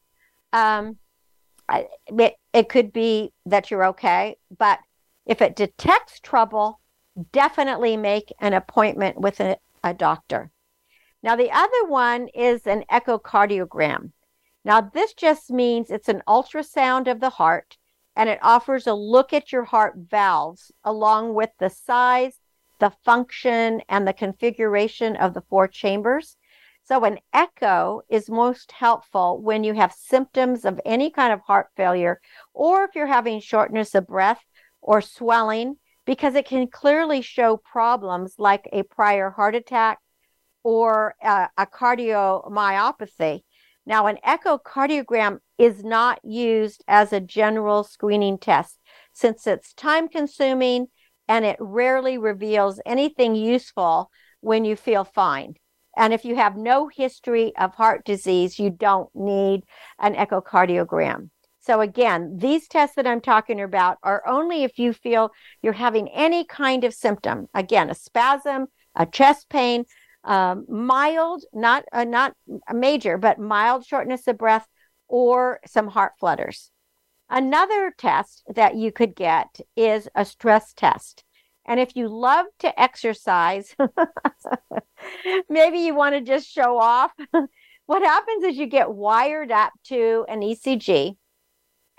[0.54, 0.98] um,
[1.70, 4.38] it, it could be that you're okay.
[4.58, 4.80] But
[5.26, 6.80] if it detects trouble,
[7.32, 10.52] definitely make an appointment with a, a doctor.
[11.24, 14.12] Now, the other one is an echocardiogram.
[14.68, 17.78] Now, this just means it's an ultrasound of the heart
[18.18, 22.42] and it offers a look at your heart valves along with the size,
[22.80, 26.36] the function, and the configuration of the four chambers.
[26.84, 31.68] So, an echo is most helpful when you have symptoms of any kind of heart
[31.78, 32.20] failure
[32.54, 34.44] or if you're having shortness of breath
[34.82, 40.00] or swelling, because it can clearly show problems like a prior heart attack
[40.62, 43.44] or a, a cardiomyopathy.
[43.88, 48.80] Now, an echocardiogram is not used as a general screening test
[49.14, 50.88] since it's time consuming
[51.30, 54.12] and it rarely reveals anything useful
[54.42, 55.54] when you feel fine.
[55.96, 59.64] And if you have no history of heart disease, you don't need
[60.00, 61.30] an echocardiogram.
[61.62, 65.32] So, again, these tests that I'm talking about are only if you feel
[65.62, 67.48] you're having any kind of symptom.
[67.54, 69.86] Again, a spasm, a chest pain,
[70.24, 72.34] um, mild, not uh, not
[72.68, 74.68] a major, but mild shortness of breath
[75.08, 76.72] or some heart flutters.
[77.30, 81.24] Another test that you could get is a stress test.
[81.66, 83.76] And if you love to exercise,
[85.50, 87.12] maybe you want to just show off.
[87.86, 91.18] what happens is you get wired up to an ECG.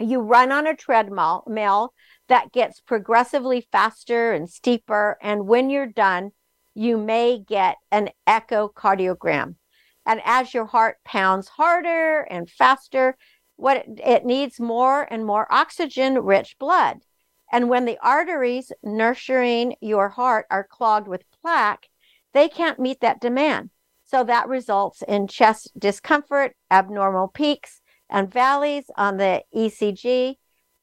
[0.01, 1.93] You run on a treadmill mill
[2.29, 5.19] that gets progressively faster and steeper.
[5.21, 6.31] And when you're done,
[6.79, 9.57] you may get an echocardiogram.
[10.07, 13.16] And as your heart pounds harder and faster,
[13.57, 16.99] what it, it needs more and more oxygen rich blood.
[17.53, 21.89] And when the arteries nurturing your heart are clogged with plaque,
[22.33, 23.70] they can't meet that demand.
[24.05, 30.37] So that results in chest discomfort, abnormal peaks and valleys on the ECG,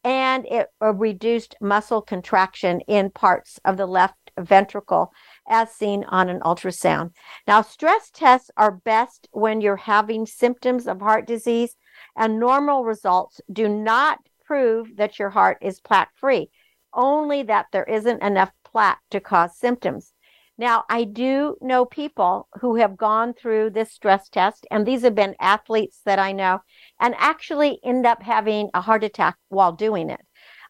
[0.04, 5.12] and it, a reduced muscle contraction in parts of the left ventricle
[5.48, 7.12] as seen on an ultrasound.
[7.48, 11.76] Now, stress tests are best when you're having symptoms of heart disease,
[12.16, 16.50] and normal results do not prove that your heart is plaque free,
[16.94, 20.14] only that there isn't enough plaque to cause symptoms.
[20.58, 25.16] Now, I do know people who have gone through this stress test, and these have
[25.16, 26.62] been athletes that I know,
[27.00, 30.22] and actually end up having a heart attack while doing it.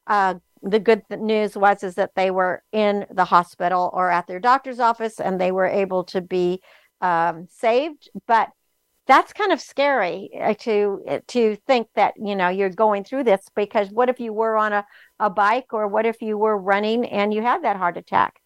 [0.08, 0.36] Uh,
[0.66, 4.80] the good news was is that they were in the hospital or at their doctor's
[4.80, 6.62] office and they were able to be
[7.02, 8.10] um, saved.
[8.28, 8.50] But
[9.06, 13.46] that's kind of scary uh, to to think that you know you're going through this
[13.56, 14.86] because what if you were on a,
[15.20, 18.42] a bike or what if you were running and you had that heart attack?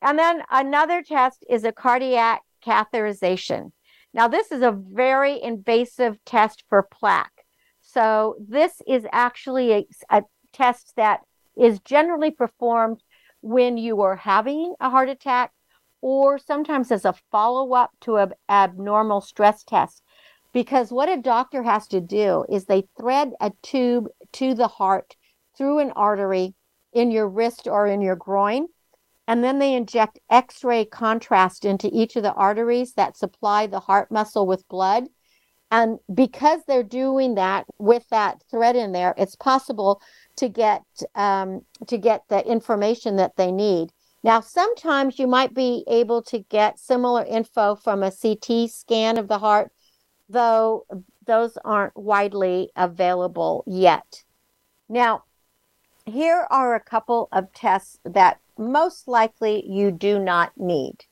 [0.00, 3.72] And then another test is a cardiac catheterization.
[4.12, 7.32] Now this is a very invasive test for plaque.
[7.80, 10.22] So this is actually a, a
[10.54, 11.20] test that
[11.56, 13.02] is generally performed
[13.40, 15.52] when you are having a heart attack
[16.00, 20.02] or sometimes as a follow up to an abnormal stress test.
[20.52, 25.16] Because what a doctor has to do is they thread a tube to the heart
[25.56, 26.54] through an artery
[26.92, 28.68] in your wrist or in your groin.
[29.26, 33.80] And then they inject X ray contrast into each of the arteries that supply the
[33.80, 35.04] heart muscle with blood.
[35.70, 40.00] And because they're doing that with that thread in there, it's possible
[40.36, 40.82] to get
[41.14, 43.90] um, to get the information that they need.
[44.22, 49.28] Now, sometimes you might be able to get similar info from a CT scan of
[49.28, 49.70] the heart,
[50.28, 50.86] though
[51.26, 54.24] those aren't widely available yet.
[54.88, 55.24] Now,
[56.06, 61.04] here are a couple of tests that most likely you do not need.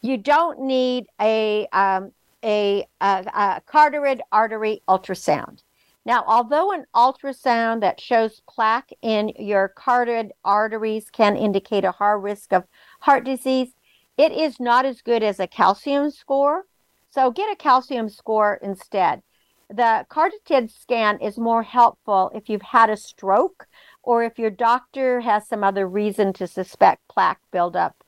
[0.00, 5.62] You don't need a, um, a, a, a carotid artery ultrasound.
[6.04, 12.10] Now, although an ultrasound that shows plaque in your carotid arteries can indicate a high
[12.10, 12.64] risk of
[13.00, 13.74] heart disease,
[14.16, 16.66] it is not as good as a calcium score.
[17.10, 19.22] So get a calcium score instead.
[19.68, 23.66] The carotid scan is more helpful if you've had a stroke
[24.02, 28.04] or if your doctor has some other reason to suspect plaque buildup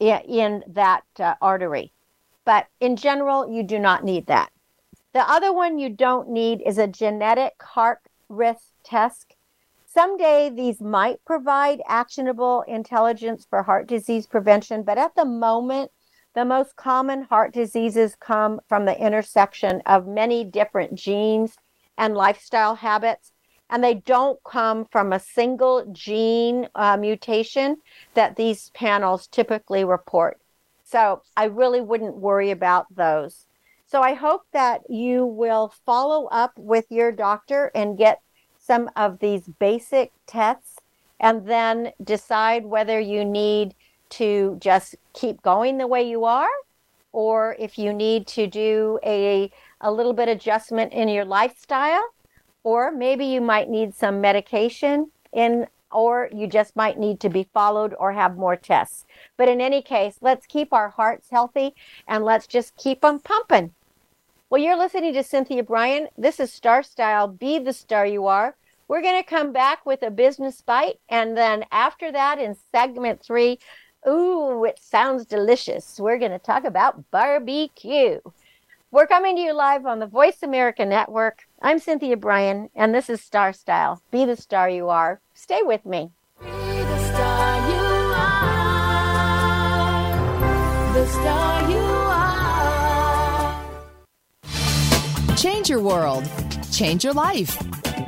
[0.00, 1.92] in that uh, artery.
[2.44, 4.50] But in general, you do not need that.
[5.18, 7.98] The other one you don't need is a genetic heart
[8.28, 9.34] risk test.
[9.84, 15.90] Someday these might provide actionable intelligence for heart disease prevention, but at the moment,
[16.36, 21.56] the most common heart diseases come from the intersection of many different genes
[21.96, 23.32] and lifestyle habits,
[23.68, 27.78] and they don't come from a single gene uh, mutation
[28.14, 30.38] that these panels typically report.
[30.84, 33.47] So I really wouldn't worry about those.
[33.90, 38.20] So I hope that you will follow up with your doctor and get
[38.58, 40.76] some of these basic tests
[41.18, 43.74] and then decide whether you need
[44.10, 46.50] to just keep going the way you are
[47.12, 52.10] or if you need to do a, a little bit adjustment in your lifestyle
[52.64, 57.48] or maybe you might need some medication in or you just might need to be
[57.54, 59.06] followed or have more tests.
[59.38, 61.74] But in any case, let's keep our hearts healthy
[62.06, 63.72] and let's just keep them pumping.
[64.50, 66.08] Well, you're listening to Cynthia Brian.
[66.16, 67.28] This is Star Style.
[67.28, 68.56] Be the star you are.
[68.88, 71.00] We're going to come back with a business bite.
[71.10, 73.58] And then after that, in segment three,
[74.08, 76.00] ooh, it sounds delicious.
[76.00, 78.20] We're going to talk about barbecue.
[78.90, 81.46] We're coming to you live on the Voice America Network.
[81.60, 84.00] I'm Cynthia Brian, and this is Star Style.
[84.10, 85.20] Be the star you are.
[85.34, 86.10] Stay with me.
[86.40, 87.76] Be the star you
[88.16, 88.54] are.
[90.94, 91.47] The star
[95.68, 96.24] Change your world.
[96.72, 97.58] Change your life.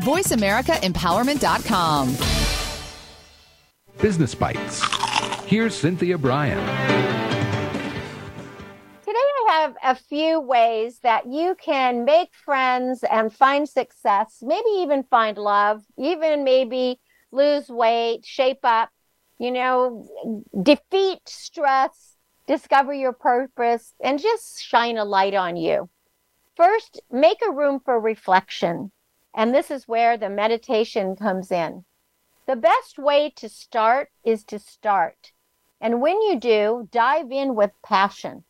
[0.01, 2.17] VoiceAmericaEmpowerment.com.
[4.01, 4.83] Business Bites.
[5.45, 6.57] Here's Cynthia Brian.
[9.05, 14.71] Today I have a few ways that you can make friends and find success, maybe
[14.79, 16.99] even find love, even maybe
[17.31, 18.89] lose weight, shape up,
[19.39, 20.09] you know,
[20.63, 25.91] defeat stress, discover your purpose, and just shine a light on you.
[26.57, 28.93] First, make a room for reflection.
[29.35, 31.85] And this is where the meditation comes in.
[32.47, 35.33] The best way to start is to start.
[35.81, 38.45] And when you do, dive in with passion.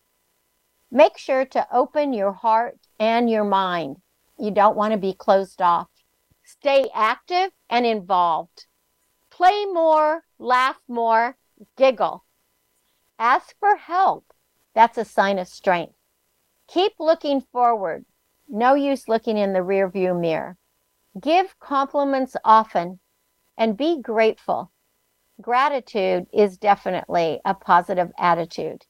[0.91, 4.01] Make sure to open your heart and your mind.
[4.39, 5.89] You don't want to be closed off.
[6.43, 8.67] Stay active and involved.
[9.29, 11.37] Play more, laugh more,
[11.77, 12.25] giggle.
[13.19, 14.33] Ask for help.
[14.75, 16.00] That's a sign of strength.
[16.73, 18.05] Keep looking forward.
[18.49, 20.57] No use looking in the rearview mirror.
[21.21, 23.01] Give compliments often
[23.59, 24.71] and be grateful.
[25.41, 28.87] Gratitude is definitely a positive attitude.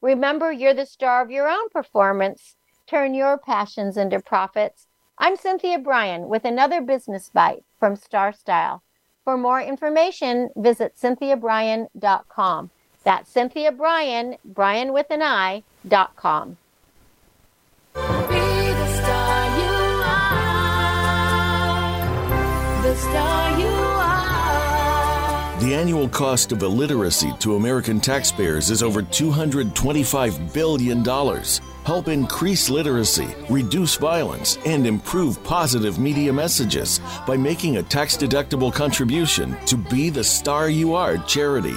[0.00, 2.54] Remember, you're the star of your own performance.
[2.86, 4.86] Turn your passions into profits.
[5.18, 8.84] I'm Cynthia Brian with another business bite from Star Style.
[9.24, 12.70] For more information, visit cynthiabrian.com.
[13.02, 16.58] That's Cynthia Brian, Brian with an I, dot com.
[25.60, 31.04] The annual cost of illiteracy to American taxpayers is over $225 billion.
[31.84, 38.72] Help increase literacy, reduce violence, and improve positive media messages by making a tax deductible
[38.72, 41.76] contribution to Be the Star You Are charity.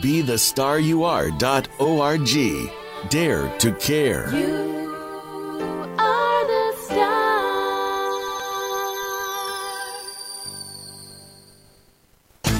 [0.00, 2.28] be the star you are.org.
[3.10, 4.34] Dare to care.
[4.34, 4.76] You
[5.98, 7.28] are the star.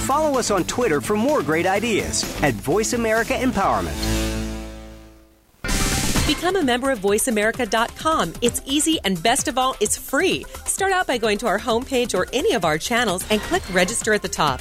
[0.07, 3.97] Follow Follow us on Twitter for more great ideas at Voice America Empowerment.
[6.27, 8.35] Become a member of VoiceAmerica.com.
[8.43, 10.45] It's easy and best of all, it's free.
[10.67, 14.13] Start out by going to our homepage or any of our channels and click register
[14.13, 14.61] at the top.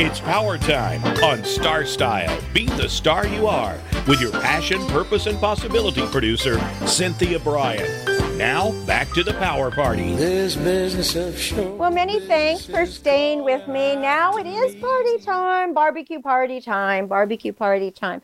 [0.00, 2.40] It's power time on Star Style.
[2.54, 3.76] Be the star you are
[4.06, 8.38] with your passion, purpose, and possibility producer, Cynthia Brian.
[8.38, 10.14] Now, back to the power party.
[10.14, 11.74] This business of show.
[11.74, 13.96] Well, many thanks for staying with me.
[13.96, 18.22] Now it is party time, barbecue party time, barbecue party time.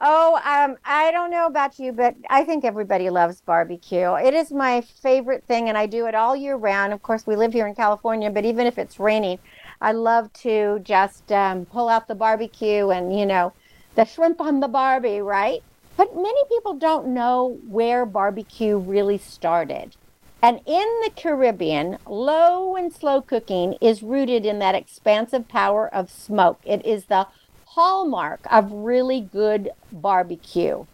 [0.00, 4.14] Oh, um, I don't know about you, but I think everybody loves barbecue.
[4.14, 6.94] It is my favorite thing, and I do it all year round.
[6.94, 9.38] Of course, we live here in California, but even if it's raining,
[9.80, 13.52] I love to just um, pull out the barbecue and, you know,
[13.94, 15.62] the shrimp on the barbie, right?
[15.96, 19.96] But many people don't know where barbecue really started.
[20.42, 26.10] And in the Caribbean, low and slow cooking is rooted in that expansive power of
[26.10, 26.60] smoke.
[26.64, 27.26] It is the
[27.66, 30.86] hallmark of really good barbecue.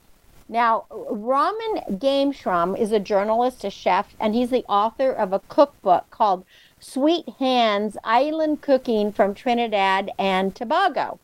[0.49, 6.11] Now, Ramin Ganeshram is a journalist, a chef, and he's the author of a cookbook
[6.11, 6.45] called
[6.79, 11.19] Sweet Hands Island Cooking from Trinidad and Tobago.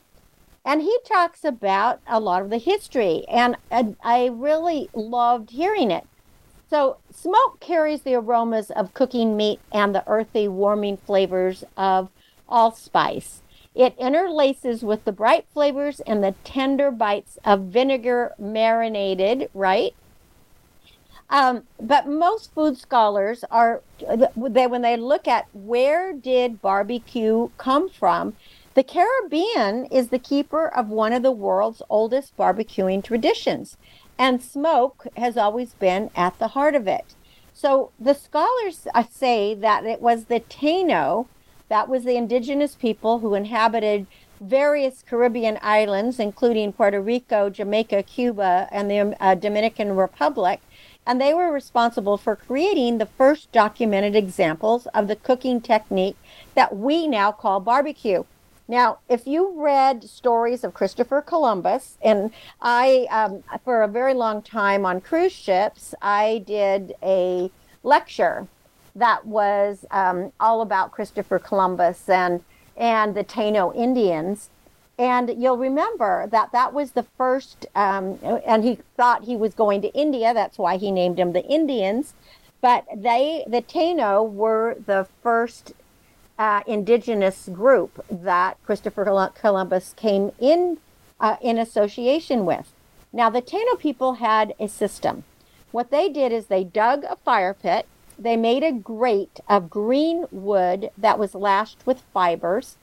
[0.65, 6.07] And he talks about a lot of the history, and I really loved hearing it.
[6.71, 12.09] So, smoke carries the aromas of cooking meat and the earthy, warming flavors of
[12.49, 13.43] allspice.
[13.75, 19.95] It interlaces with the bright flavors and the tender bites of vinegar marinated, right?
[21.33, 23.80] Um, but most food scholars are
[24.37, 28.35] they when they look at where did barbecue come from,
[28.74, 33.78] the Caribbean is the keeper of one of the world's oldest barbecuing traditions,
[34.18, 37.14] and smoke has always been at the heart of it.
[37.55, 41.28] So the scholars uh, say that it was the Taino,
[41.70, 44.07] that was the indigenous people who inhabited
[44.39, 50.61] various Caribbean islands, including Puerto Rico, Jamaica, Cuba, and the uh, Dominican Republic,
[51.07, 56.17] and they were responsible for creating the first documented examples of the cooking technique
[56.55, 58.25] that we now call barbecue.
[58.69, 62.31] Now, if you read stories of Christopher Columbus, and
[62.61, 67.51] I, um, for a very long time on cruise ships, I did a
[67.83, 68.47] lecture
[68.95, 72.43] that was um, all about Christopher Columbus and
[72.75, 74.49] and the Taino Indians.
[74.99, 79.82] And you'll remember that that was the first, um, and he thought he was going
[79.82, 80.34] to India.
[80.34, 82.14] That's why he named them the Indians.
[82.61, 85.72] But they, the Taino, were the first
[86.38, 90.78] uh, indigenous group that Christopher Columbus came in
[91.18, 92.72] uh, in association with.
[93.12, 95.24] Now, the Taino people had a system.
[95.70, 97.86] What they did is they dug a fire pit.
[98.18, 102.76] They made a grate of green wood that was lashed with fibers.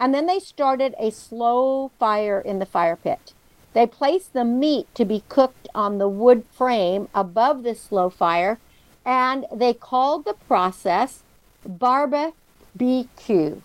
[0.00, 3.34] And then they started a slow fire in the fire pit.
[3.74, 8.58] They placed the meat to be cooked on the wood frame above the slow fire,
[9.04, 11.22] and they called the process.
[11.66, 12.32] Barba
[12.76, 13.60] BQ.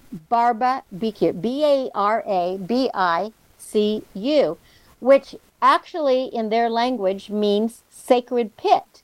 [1.42, 4.58] B A R A B I C U,
[5.00, 9.02] which actually in their language means sacred pit.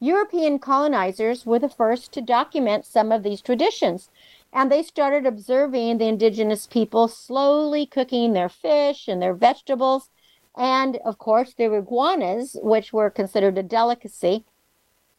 [0.00, 4.08] European colonizers were the first to document some of these traditions
[4.54, 10.10] and they started observing the indigenous people slowly cooking their fish and their vegetables.
[10.56, 14.44] And of course, their iguanas, which were considered a delicacy.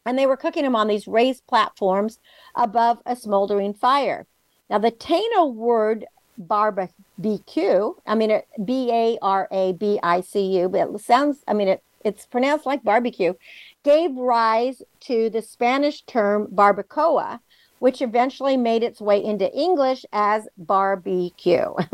[0.06, 2.18] And they were cooking them on these raised platforms
[2.54, 4.26] above a smoldering fire.
[4.70, 6.06] Now, the Taino word
[6.38, 11.52] barbecue, I mean, B A R A B I C U, but it sounds, I
[11.52, 13.34] mean, it, it's pronounced like barbecue,
[13.82, 17.40] gave rise to the Spanish term barbacoa,
[17.78, 21.66] which eventually made its way into English as barbecue.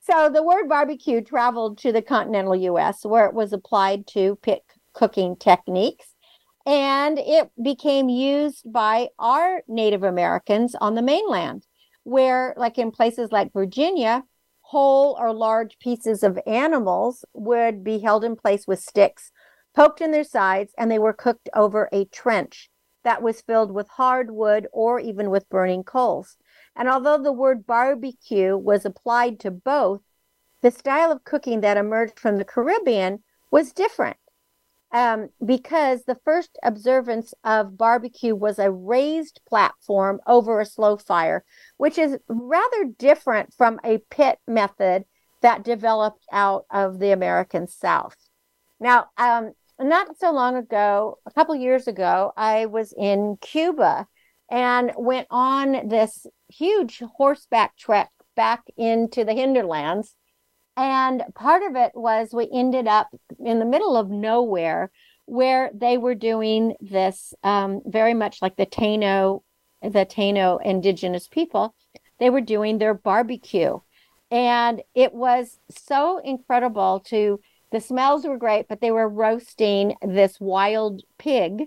[0.00, 4.62] so the word barbecue traveled to the continental US where it was applied to pit
[4.92, 6.14] cooking techniques.
[6.66, 11.66] And it became used by our Native Americans on the mainland,
[12.04, 14.24] where, like in places like Virginia,
[14.60, 19.32] whole or large pieces of animals would be held in place with sticks
[19.74, 22.69] poked in their sides, and they were cooked over a trench
[23.04, 26.36] that was filled with hard wood or even with burning coals.
[26.76, 30.02] And although the word barbecue was applied to both,
[30.62, 34.16] the style of cooking that emerged from the Caribbean was different
[34.92, 41.44] um, because the first observance of barbecue was a raised platform over a slow fire,
[41.76, 45.04] which is rather different from a pit method
[45.42, 48.16] that developed out of the American South.
[48.78, 54.06] Now, um, not so long ago, a couple years ago, I was in Cuba
[54.50, 60.14] and went on this huge horseback trek back into the hinterlands.
[60.76, 63.08] And part of it was we ended up
[63.44, 64.90] in the middle of nowhere
[65.26, 69.42] where they were doing this um, very much like the Taino,
[69.82, 71.74] the Taino indigenous people.
[72.18, 73.78] They were doing their barbecue.
[74.30, 77.40] And it was so incredible to,
[77.72, 81.64] the smells were great, but they were roasting this wild pig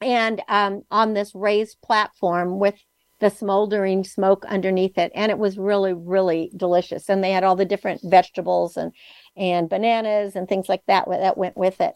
[0.00, 2.74] and um, on this raised platform with
[3.20, 5.10] the smoldering smoke underneath it.
[5.14, 7.08] And it was really really delicious.
[7.08, 8.92] And they had all the different vegetables and
[9.36, 11.94] and bananas and things like that that went with it.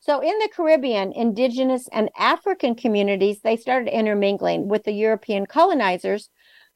[0.00, 6.28] So in the caribbean indigenous and african communities they started intermingling with the european colonizers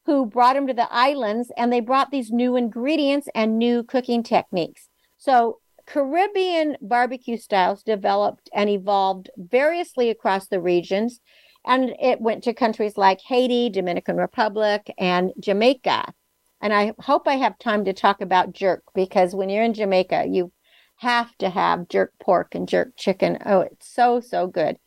[0.07, 4.23] who brought them to the islands and they brought these new ingredients and new cooking
[4.23, 4.89] techniques.
[5.19, 11.21] So Caribbean barbecue styles developed and evolved variously across the regions,
[11.65, 16.13] and it went to countries like Haiti, Dominican Republic, and Jamaica.
[16.61, 20.27] And I hope I have time to talk about jerk because when you're in Jamaica,
[20.29, 20.53] you
[20.97, 23.39] have to have jerk pork and jerk chicken.
[23.47, 24.79] Oh, it's so, so good.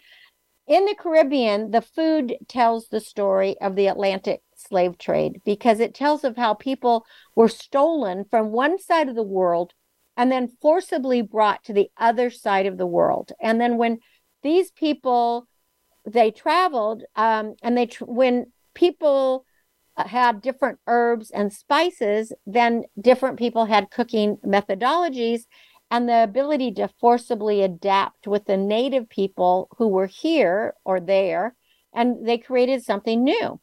[0.68, 5.96] In the Caribbean, the food tells the story of the Atlantic slave trade because it
[5.96, 9.74] tells of how people were stolen from one side of the world
[10.20, 13.32] and then forcibly brought to the other side of the world.
[13.42, 14.00] And then when
[14.44, 15.48] these people
[16.06, 19.46] they traveled, um, and they tr- when people
[19.96, 25.44] had different herbs and spices, then different people had cooking methodologies
[25.90, 31.56] and the ability to forcibly adapt with the native people who were here or there,
[31.94, 33.60] and they created something new.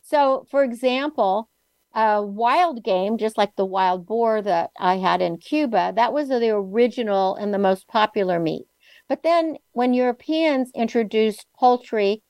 [0.00, 1.50] So, for example,
[1.94, 6.28] a wild game, just like the wild boar that I had in Cuba, that was
[6.28, 8.66] the original and the most popular meat.
[9.08, 12.22] But then when Europeans introduced poultry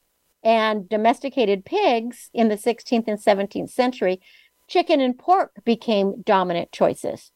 [0.42, 4.20] and domesticated pigs in the 16th and 17th century,
[4.68, 7.32] chicken and pork became dominant choices.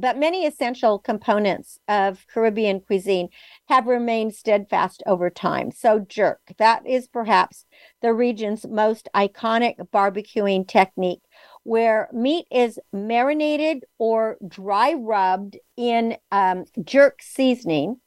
[0.00, 3.30] But many essential components of Caribbean cuisine
[3.68, 5.72] have remained steadfast over time.
[5.72, 7.64] So, jerk, that is perhaps
[8.00, 11.22] the region's most iconic barbecuing technique
[11.68, 18.00] where meat is marinated or dry rubbed in um, jerk seasoning.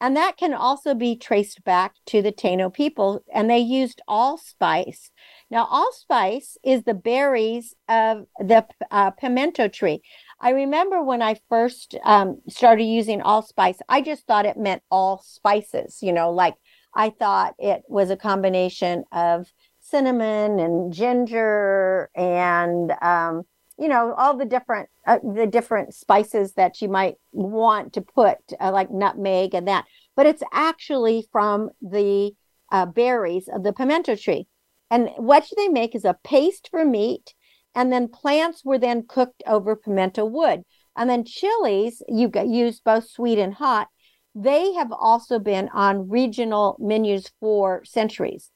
[0.00, 5.10] And that can also be traced back to the Taino people, and they used allspice.
[5.50, 10.00] Now, allspice is the berries of the uh, pimento tree.
[10.40, 15.20] I remember when I first um, started using allspice, I just thought it meant all
[15.22, 16.54] spices, you know, like
[16.94, 19.52] I thought it was a combination of
[19.90, 23.42] cinnamon and ginger and um,
[23.78, 28.38] you know all the different uh, the different spices that you might want to put
[28.60, 29.84] uh, like nutmeg and that.
[30.16, 32.32] But it's actually from the
[32.70, 34.46] uh, berries of the pimento tree.
[34.90, 37.34] And what they make is a paste for meat
[37.74, 40.62] and then plants were then cooked over pimento wood.
[40.96, 43.88] And then chilies you get used both sweet and hot
[44.34, 48.50] they have also been on regional menus for centuries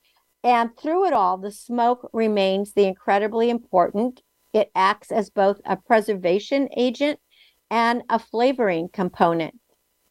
[0.44, 4.20] and through it all, the smoke remains the incredibly important.
[4.52, 7.18] It acts as both a preservation agent
[7.70, 9.58] and a flavoring component.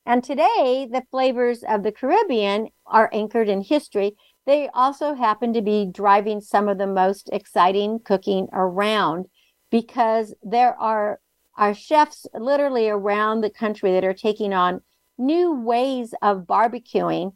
[0.08, 4.16] And today, the flavors of the Caribbean are anchored in history.
[4.48, 9.28] They also happen to be driving some of the most exciting cooking around
[9.70, 11.20] because there are,
[11.58, 14.82] are chefs literally around the country that are taking on
[15.18, 17.34] new ways of barbecuing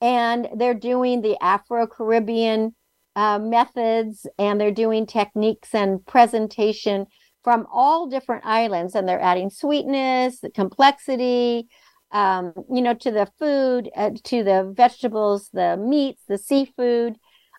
[0.00, 2.74] and they're doing the Afro Caribbean
[3.16, 7.06] uh, methods and they're doing techniques and presentation
[7.42, 11.68] from all different islands and they're adding sweetness, the complexity,
[12.12, 17.16] um, you know, to the food, uh, to the vegetables, the meats, the seafood.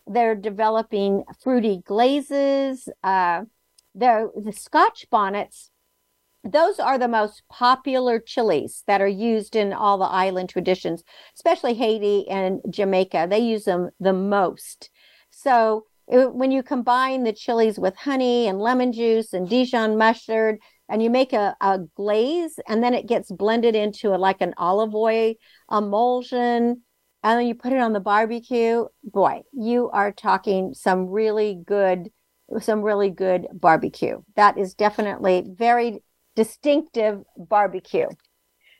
[0.07, 2.87] They're developing fruity glazes.
[3.03, 3.43] Uh,
[3.95, 5.70] they're, the Scotch bonnets
[6.43, 11.03] those are the most popular chilies that are used in all the island traditions,
[11.35, 13.27] especially Haiti and Jamaica.
[13.29, 14.89] They use them the most.
[15.29, 20.59] So it, when you combine the chilies with honey and lemon juice and Dijon mustard,
[20.89, 24.53] and you make a, a glaze, and then it gets blended into a, like an
[24.57, 25.33] olive oil
[25.71, 26.81] emulsion,
[27.23, 28.85] and then you put it on the barbecue.
[29.03, 32.09] Boy, you are talking some really good
[32.59, 34.21] some really good barbecue.
[34.35, 36.03] That is definitely very
[36.35, 38.07] distinctive barbecue.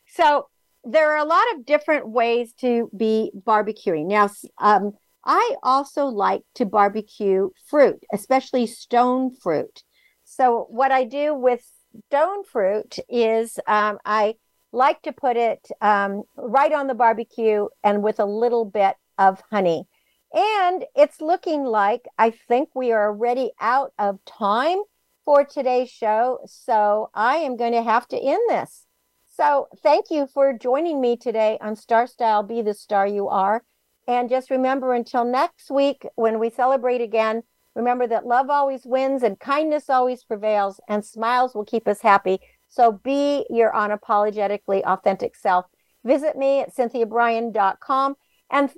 [0.06, 0.48] So
[0.84, 4.06] there are a lot of different ways to be barbecuing.
[4.06, 4.92] Now, um,
[5.24, 9.82] I also like to barbecue fruit, especially stone fruit.
[10.24, 11.64] So what I do with
[12.08, 14.36] stone fruit is um, I
[14.72, 19.42] like to put it um, right on the barbecue and with a little bit of
[19.50, 19.86] honey.
[20.32, 24.78] And it's looking like I think we are already out of time
[25.24, 26.38] for today's show.
[26.46, 28.86] So I am going to have to end this.
[29.28, 33.64] So thank you for joining me today on Star Style Be the Star You Are.
[34.06, 37.42] And just remember until next week when we celebrate again,
[37.74, 42.40] remember that love always wins and kindness always prevails and smiles will keep us happy.
[42.68, 45.66] So be your unapologetically authentic self.
[46.04, 48.16] Visit me at cynthiabrian.com
[48.50, 48.70] and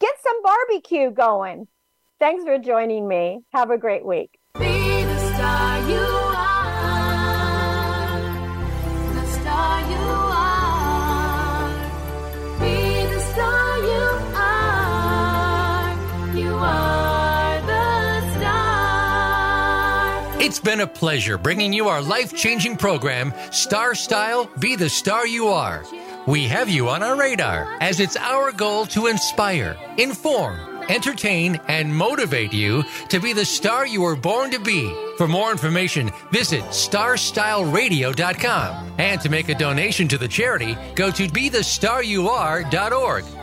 [0.00, 1.68] get some barbecue going.
[2.18, 3.40] Thanks for joining me.
[3.52, 4.38] Have a great week.
[20.46, 25.26] It's been a pleasure bringing you our life changing program, Star Style Be the Star
[25.26, 25.84] You Are.
[26.26, 31.94] We have you on our radar as it's our goal to inspire, inform, entertain, and
[31.94, 34.92] motivate you to be the star you were born to be.
[35.16, 38.92] For more information, visit starstyleradio.com.
[38.98, 43.24] And to make a donation to the charity, go to BeTheStarYouAre.org.